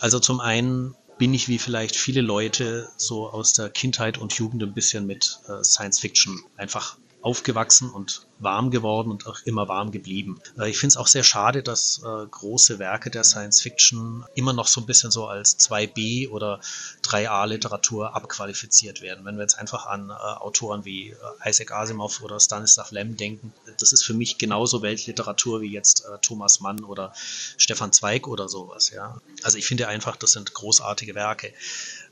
Also 0.00 0.18
zum 0.18 0.40
einen 0.40 0.94
bin 1.20 1.34
ich 1.34 1.48
wie 1.48 1.58
vielleicht 1.58 1.96
viele 1.96 2.22
Leute 2.22 2.88
so 2.96 3.28
aus 3.28 3.52
der 3.52 3.68
Kindheit 3.68 4.16
und 4.16 4.32
Jugend 4.32 4.62
ein 4.62 4.72
bisschen 4.72 5.06
mit 5.06 5.38
äh, 5.48 5.62
Science 5.62 6.00
Fiction 6.00 6.40
einfach 6.56 6.96
aufgewachsen 7.22 7.90
und 7.90 8.26
warm 8.38 8.70
geworden 8.70 9.10
und 9.10 9.26
auch 9.26 9.40
immer 9.44 9.68
warm 9.68 9.90
geblieben. 9.90 10.40
Äh, 10.58 10.70
ich 10.70 10.78
finde 10.78 10.92
es 10.92 10.96
auch 10.96 11.06
sehr 11.06 11.22
schade, 11.22 11.62
dass 11.62 12.02
äh, 12.04 12.26
große 12.26 12.78
Werke 12.78 13.10
der 13.10 13.24
Science 13.24 13.60
Fiction 13.60 14.24
immer 14.34 14.52
noch 14.52 14.66
so 14.66 14.80
ein 14.80 14.86
bisschen 14.86 15.10
so 15.10 15.26
als 15.26 15.58
2b 15.58 16.30
oder 16.30 16.60
3a 17.04 17.46
Literatur 17.46 18.14
abqualifiziert 18.14 19.02
werden. 19.02 19.24
Wenn 19.24 19.36
wir 19.36 19.42
jetzt 19.42 19.58
einfach 19.58 19.86
an 19.86 20.10
äh, 20.10 20.12
Autoren 20.12 20.84
wie 20.84 21.14
Isaac 21.44 21.72
Asimov 21.72 22.22
oder 22.22 22.40
Stanislav 22.40 22.90
Lem 22.90 23.16
denken, 23.16 23.52
das 23.78 23.92
ist 23.92 24.04
für 24.04 24.14
mich 24.14 24.38
genauso 24.38 24.82
Weltliteratur 24.82 25.60
wie 25.60 25.72
jetzt 25.72 26.06
Thomas 26.22 26.60
Mann 26.60 26.84
oder 26.84 27.12
Stefan 27.56 27.92
Zweig 27.92 28.26
oder 28.26 28.48
sowas. 28.48 28.90
Ja. 28.90 29.20
Also 29.42 29.58
ich 29.58 29.66
finde 29.66 29.88
einfach, 29.88 30.16
das 30.16 30.32
sind 30.32 30.54
großartige 30.54 31.14
Werke. 31.14 31.52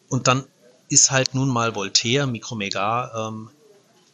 Und 0.09 0.29
dann 0.29 0.45
ist 0.88 1.11
halt 1.11 1.35
nun 1.35 1.49
mal 1.49 1.75
Voltaire, 1.75 2.27
Micromegar, 2.27 3.15
ähm, 3.15 3.50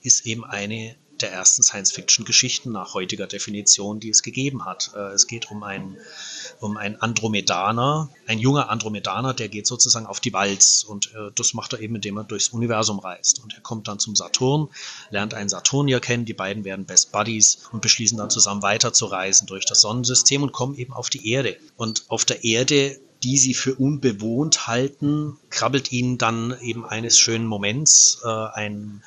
ist 0.05 0.27
eben 0.27 0.45
eine 0.45 0.95
der 1.21 1.33
ersten 1.33 1.63
Science-Fiction-Geschichten 1.63 2.73
nach 2.73 2.95
heutiger 2.95 3.27
Definition, 3.27 4.01
die 4.01 4.11
es 4.11 4.23
gegeben 4.23 4.65
hat. 4.65 4.91
Äh, 4.95 5.13
es 5.13 5.27
geht 5.27 5.51
um 5.51 5.63
einen, 5.63 5.97
um 6.61 6.77
einen 6.77 6.97
Andromedaner, 6.97 8.11
ein 8.27 8.39
junger 8.39 8.69
Andromedaner, 8.69 9.33
der 9.33 9.49
geht 9.49 9.67
sozusagen 9.67 10.07
auf 10.07 10.21
die 10.21 10.33
Walz 10.33 10.85
und 10.87 11.15
äh, 11.15 11.31
das 11.35 11.55
macht 11.55 11.73
er 11.73 11.81
eben, 11.81 11.95
indem 11.95 12.19
er 12.19 12.25
durchs 12.25 12.49
Universum 12.49 12.99
reist. 12.99 13.43
Und 13.43 13.55
er 13.55 13.61
kommt 13.61 13.89
dann 13.89 13.99
zum 13.99 14.17
Saturn, 14.17 14.69
lernt 15.11 15.35
einen 15.35 15.49
Saturnier 15.49 16.01
kennen, 16.01 16.25
die 16.25 16.35
beiden 16.35 16.65
werden 16.65 16.85
Best 16.85 17.13
Buddies 17.13 17.59
und 17.73 17.81
beschließen 17.81 18.19
dann 18.19 18.31
zusammen 18.31 18.63
weiterzureisen 18.63 19.47
durch 19.47 19.65
das 19.65 19.81
Sonnensystem 19.81 20.43
und 20.43 20.53
kommen 20.53 20.75
eben 20.77 20.93
auf 20.93 21.11
die 21.11 21.31
Erde. 21.31 21.57
Und 21.77 22.05
auf 22.09 22.25
der 22.25 22.45
Erde 22.45 22.99
die 23.23 23.39
sie 23.39 23.55
für 23.55 23.75
unbewohnt 23.75 24.67
halten, 24.67 25.39
krabbelt 25.49 25.91
ihnen 25.93 26.19
dann 26.19 26.55
eben 26.61 26.85
eines 26.85 27.19
schönen 27.19 27.47
Moments 27.47 28.21
äh, 28.23 28.29
ein 28.29 29.03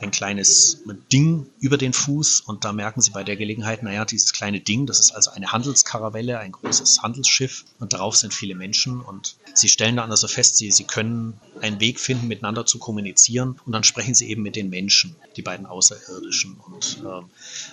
ein 0.00 0.10
kleines 0.10 0.82
Ding 1.12 1.48
über 1.58 1.78
den 1.78 1.92
Fuß 1.92 2.40
und 2.40 2.64
da 2.64 2.72
merken 2.72 3.00
sie 3.00 3.10
bei 3.10 3.24
der 3.24 3.36
Gelegenheit, 3.36 3.82
naja, 3.82 4.04
dieses 4.04 4.32
kleine 4.32 4.60
Ding, 4.60 4.86
das 4.86 5.00
ist 5.00 5.12
also 5.12 5.30
eine 5.30 5.52
Handelskaravelle, 5.52 6.38
ein 6.38 6.52
großes 6.52 7.02
Handelsschiff 7.02 7.64
und 7.78 7.92
darauf 7.92 8.16
sind 8.16 8.34
viele 8.34 8.54
Menschen 8.54 9.00
und 9.00 9.36
sie 9.54 9.68
stellen 9.68 9.96
dann 9.96 10.10
also 10.10 10.28
fest, 10.28 10.56
sie, 10.56 10.70
sie 10.70 10.84
können 10.84 11.40
einen 11.60 11.80
Weg 11.80 11.98
finden, 12.00 12.28
miteinander 12.28 12.66
zu 12.66 12.78
kommunizieren 12.78 13.58
und 13.64 13.72
dann 13.72 13.84
sprechen 13.84 14.14
sie 14.14 14.28
eben 14.28 14.42
mit 14.42 14.56
den 14.56 14.68
Menschen, 14.68 15.16
die 15.36 15.42
beiden 15.42 15.66
Außerirdischen 15.66 16.58
und, 16.58 17.02
äh, 17.04 17.22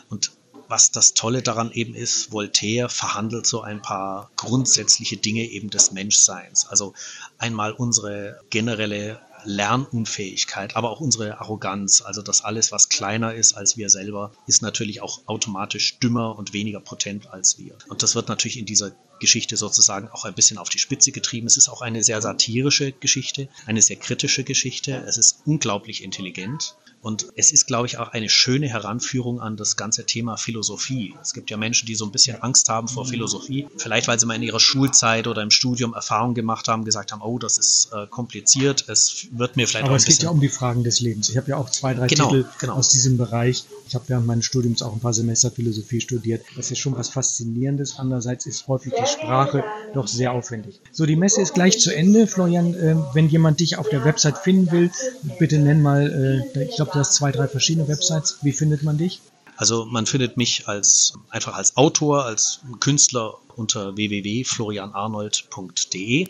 und 0.10 0.32
was 0.70 0.92
das 0.92 1.14
Tolle 1.14 1.42
daran 1.42 1.72
eben 1.72 1.94
ist, 1.94 2.32
Voltaire 2.32 2.90
verhandelt 2.90 3.46
so 3.46 3.62
ein 3.62 3.82
paar 3.82 4.32
grundsätzliche 4.38 5.18
Dinge 5.18 5.44
eben 5.44 5.70
des 5.70 5.92
Menschseins. 5.92 6.66
Also 6.66 6.94
einmal 7.38 7.74
unsere 7.74 8.40
generelle 8.50 9.20
Lernunfähigkeit, 9.46 10.76
aber 10.76 10.90
auch 10.90 11.02
unsere 11.02 11.40
Arroganz, 11.40 12.02
also 12.02 12.22
dass 12.22 12.44
alles, 12.44 12.72
was 12.72 12.90
kleiner 12.90 13.34
ist 13.34 13.54
als 13.54 13.78
wir 13.78 13.90
selber, 13.90 14.32
ist 14.48 14.62
natürlich 14.62 15.02
auch 15.02 15.22
automatisch 15.28 16.00
dümmer 16.00 16.38
und 16.38 16.54
weniger 16.54 16.80
potent 16.80 17.32
als 17.32 17.58
wir. 17.58 17.78
Und 17.90 18.04
das 18.04 18.16
wird 18.16 18.30
natürlich 18.30 18.58
in 18.58 18.66
dieser 18.66 18.92
Geschichte 19.24 19.56
sozusagen 19.56 20.10
auch 20.10 20.26
ein 20.26 20.34
bisschen 20.34 20.58
auf 20.58 20.68
die 20.68 20.80
Spitze 20.80 21.14
getrieben. 21.14 21.48
Es 21.48 21.56
ist 21.56 21.70
auch 21.70 21.82
eine 21.82 22.04
sehr 22.04 22.22
satirische 22.22 22.92
Geschichte, 22.92 23.48
eine 23.66 23.82
sehr 23.82 23.96
kritische 23.96 24.44
Geschichte. 24.44 25.02
Es 25.08 25.18
ist 25.18 25.40
unglaublich 25.46 26.04
intelligent. 26.04 26.76
Und 27.04 27.28
es 27.36 27.52
ist, 27.52 27.68
glaube 27.68 27.86
ich, 27.86 27.98
auch 27.98 28.14
eine 28.14 28.30
schöne 28.30 28.70
Heranführung 28.70 29.42
an 29.42 29.58
das 29.58 29.76
ganze 29.76 30.06
Thema 30.06 30.38
Philosophie. 30.38 31.14
Es 31.22 31.34
gibt 31.34 31.52
ja 31.52 31.58
Menschen, 31.58 31.86
die 31.86 31.96
so 31.96 32.06
ein 32.06 32.12
bisschen 32.14 32.42
Angst 32.42 32.70
haben 32.70 32.88
vor 32.88 33.06
Philosophie. 33.06 33.68
Vielleicht, 33.76 34.08
weil 34.08 34.18
sie 34.18 34.26
mal 34.26 34.36
in 34.36 34.42
ihrer 34.42 34.62
Schulzeit 34.62 35.28
oder 35.28 35.42
im 35.42 35.52
Studium 35.52 35.94
Erfahrungen 35.94 36.34
gemacht 36.34 36.70
haben, 36.70 36.86
gesagt 36.86 37.12
haben, 37.12 37.22
oh, 37.22 37.40
das 37.40 37.58
ist 37.58 37.90
äh, 37.92 38.08
kompliziert, 38.08 38.86
es 38.88 39.28
wird 39.32 39.58
mir 39.58 39.68
vielleicht 39.68 39.84
Aber 39.84 39.96
auch 39.96 39.98
es 39.98 40.06
geht 40.06 40.24
ja 40.24 40.30
um 40.30 40.40
die 40.40 40.48
Fragen 40.48 40.86
des 40.86 41.02
Lebens. 41.02 41.28
Ich 41.28 41.36
habe 41.36 41.50
ja 41.50 41.58
auch 41.58 41.70
zwei, 41.70 41.94
drei 41.94 42.08
genau, 42.08 42.30
Titel 42.30 42.46
genau. 42.60 42.76
aus 42.76 42.88
diesem 42.88 43.18
Bereich. 43.18 43.66
Ich 43.86 43.96
habe 43.96 44.06
während 44.08 44.26
meines 44.26 44.46
Studiums 44.46 44.82
auch 44.82 44.94
ein 44.94 45.02
paar 45.02 45.14
Semester 45.14 45.52
Philosophie 45.52 46.00
studiert. 46.00 46.46
Das 46.56 46.72
ist 46.72 46.80
schon 46.80 46.96
was 46.96 47.10
Faszinierendes. 47.10 48.00
Andererseits 48.00 48.46
ist 48.46 48.66
häufig 48.70 48.94
die 48.98 49.06
Sprache 49.14 49.64
doch 49.94 50.08
sehr 50.08 50.32
aufwendig. 50.32 50.82
So, 50.92 51.06
die 51.06 51.16
Messe 51.16 51.42
ist 51.42 51.54
gleich 51.54 51.80
zu 51.80 51.96
Ende. 51.96 52.26
Florian, 52.28 52.74
äh, 52.74 52.96
wenn 53.14 53.30
jemand 53.30 53.60
dich 53.60 53.78
auf 53.78 53.90
der 53.90 54.04
Website 54.04 54.38
finden 54.38 54.72
will, 54.72 54.90
bitte 55.40 55.60
nenn 55.60 55.82
mal, 55.82 56.50
äh, 56.56 56.64
ich 56.64 56.76
glaube, 56.76 56.92
du 56.94 57.00
hast 57.00 57.14
zwei, 57.14 57.32
drei 57.32 57.48
verschiedene 57.48 57.88
Websites. 57.88 58.40
Wie 58.42 58.52
findet 58.52 58.84
man 58.84 58.98
dich? 58.98 59.22
Also 59.56 59.86
man 59.86 60.08
findet 60.08 60.36
mich 60.36 60.68
als 60.68 61.14
einfach 61.30 61.56
als 61.56 61.78
Autor, 61.78 62.26
als 62.26 62.62
Künstler 62.80 63.36
unter 63.56 63.96
www.florianarnold.de 63.96 66.30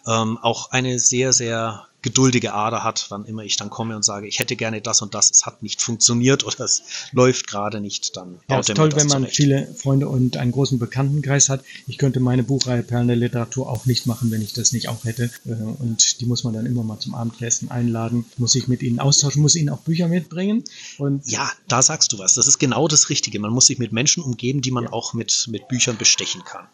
ähm, 0.07 0.37
auch 0.37 0.71
eine 0.71 0.99
sehr, 0.99 1.33
sehr 1.33 1.87
geduldige 2.01 2.53
Ader 2.53 2.83
hat, 2.83 3.07
wann 3.09 3.25
immer 3.25 3.43
ich 3.43 3.57
dann 3.57 3.69
komme 3.69 3.95
und 3.95 4.03
sage, 4.03 4.27
ich 4.27 4.39
hätte 4.39 4.55
gerne 4.55 4.81
das 4.81 5.01
und 5.01 5.13
das, 5.13 5.31
es 5.31 5.45
hat 5.45 5.63
nicht 5.63 5.81
funktioniert 5.81 6.45
oder 6.45 6.61
es 6.61 6.83
läuft 7.11 7.47
gerade 7.47 7.81
nicht, 7.81 8.15
dann 8.15 8.39
ja, 8.49 8.59
ist 8.59 8.73
toll, 8.73 8.91
wenn 8.95 9.07
man 9.07 9.23
zurecht. 9.23 9.35
viele 9.35 9.73
Freunde 9.75 10.07
und 10.07 10.37
einen 10.37 10.51
großen 10.51 10.79
Bekanntenkreis 10.79 11.49
hat. 11.49 11.63
Ich 11.87 11.97
könnte 11.97 12.19
meine 12.19 12.43
Buchreihe 12.43 12.83
Perlen 12.83 13.07
der 13.07 13.17
Literatur 13.17 13.69
auch 13.69 13.85
nicht 13.85 14.05
machen, 14.05 14.31
wenn 14.31 14.41
ich 14.41 14.53
das 14.53 14.71
nicht 14.71 14.87
auch 14.87 15.03
hätte. 15.03 15.29
Äh, 15.45 15.51
und 15.51 16.21
die 16.21 16.25
muss 16.25 16.43
man 16.43 16.53
dann 16.53 16.65
immer 16.65 16.83
mal 16.83 16.99
zum 16.99 17.15
Abendessen 17.15 17.69
einladen, 17.69 18.25
muss 18.37 18.55
ich 18.55 18.67
mit 18.67 18.81
ihnen 18.81 18.99
austauschen, 18.99 19.41
muss 19.41 19.55
ihnen 19.55 19.69
auch 19.69 19.79
Bücher 19.79 20.07
mitbringen. 20.07 20.63
Und 20.97 21.29
ja, 21.29 21.51
da 21.67 21.81
sagst 21.81 22.13
du 22.13 22.19
was. 22.19 22.35
Das 22.35 22.47
ist 22.47 22.59
genau 22.59 22.87
das 22.87 23.09
Richtige. 23.09 23.39
Man 23.39 23.51
muss 23.51 23.65
sich 23.65 23.77
mit 23.77 23.91
Menschen 23.91 24.23
umgeben, 24.23 24.61
die 24.61 24.71
man 24.71 24.85
ja. 24.85 24.93
auch 24.93 25.13
mit, 25.13 25.47
mit 25.49 25.67
Büchern 25.67 25.97
bestechen 25.97 26.43
kann. 26.45 26.67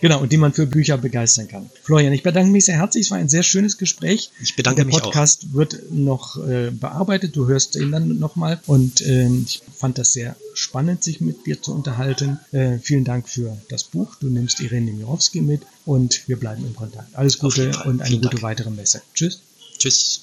Genau, 0.00 0.20
und 0.20 0.32
die 0.32 0.36
man 0.36 0.52
für 0.52 0.66
Bücher 0.66 0.96
begeistern 0.96 1.48
kann. 1.48 1.68
Florian, 1.82 2.12
ich 2.12 2.22
bedanke 2.22 2.50
mich 2.50 2.66
sehr 2.66 2.76
herzlich. 2.76 3.06
Es 3.06 3.10
war 3.10 3.18
ein 3.18 3.28
sehr 3.28 3.42
schönes 3.42 3.78
Gespräch. 3.78 4.30
Ich 4.40 4.54
bedanke 4.54 4.84
mich 4.84 4.94
auch. 4.94 5.00
Der 5.00 5.04
Podcast 5.06 5.52
wird 5.54 5.90
noch 5.90 6.36
äh, 6.46 6.70
bearbeitet. 6.70 7.34
Du 7.34 7.46
hörst 7.48 7.74
ihn 7.76 7.90
dann 7.90 8.18
nochmal. 8.18 8.60
Und 8.66 9.00
ähm, 9.06 9.44
ich 9.46 9.62
fand 9.74 9.98
das 9.98 10.12
sehr 10.12 10.36
spannend, 10.54 11.02
sich 11.02 11.20
mit 11.20 11.46
dir 11.46 11.60
zu 11.60 11.74
unterhalten. 11.74 12.38
Äh, 12.52 12.78
vielen 12.78 13.04
Dank 13.04 13.28
für 13.28 13.56
das 13.68 13.84
Buch. 13.84 14.14
Du 14.20 14.28
nimmst 14.28 14.60
Irene 14.60 14.92
Mirowski 14.92 15.40
mit 15.40 15.62
und 15.84 16.22
wir 16.28 16.38
bleiben 16.38 16.64
in 16.64 16.74
Kontakt. 16.76 17.14
Alles 17.16 17.38
Gute 17.38 17.72
und 17.84 18.00
eine 18.02 18.16
gute 18.16 18.28
Dank. 18.28 18.42
weitere 18.42 18.70
Messe. 18.70 19.02
Tschüss. 19.14 19.40
Tschüss. 19.78 20.22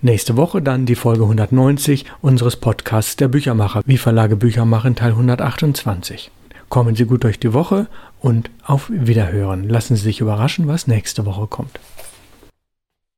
Nächste 0.00 0.36
Woche 0.36 0.62
dann 0.62 0.86
die 0.86 0.94
Folge 0.94 1.24
190 1.24 2.04
unseres 2.22 2.54
Podcasts 2.54 3.16
Der 3.16 3.26
Büchermacher, 3.26 3.82
wie 3.84 3.98
Verlage 3.98 4.36
Bücher 4.36 4.64
machen, 4.64 4.94
Teil 4.94 5.10
128. 5.10 6.30
Kommen 6.68 6.94
Sie 6.94 7.06
gut 7.06 7.24
durch 7.24 7.38
die 7.38 7.54
Woche 7.54 7.86
und 8.20 8.50
auf 8.64 8.90
Wiederhören. 8.90 9.68
Lassen 9.68 9.96
Sie 9.96 10.02
sich 10.02 10.20
überraschen, 10.20 10.68
was 10.68 10.86
nächste 10.86 11.24
Woche 11.24 11.46
kommt. 11.46 11.80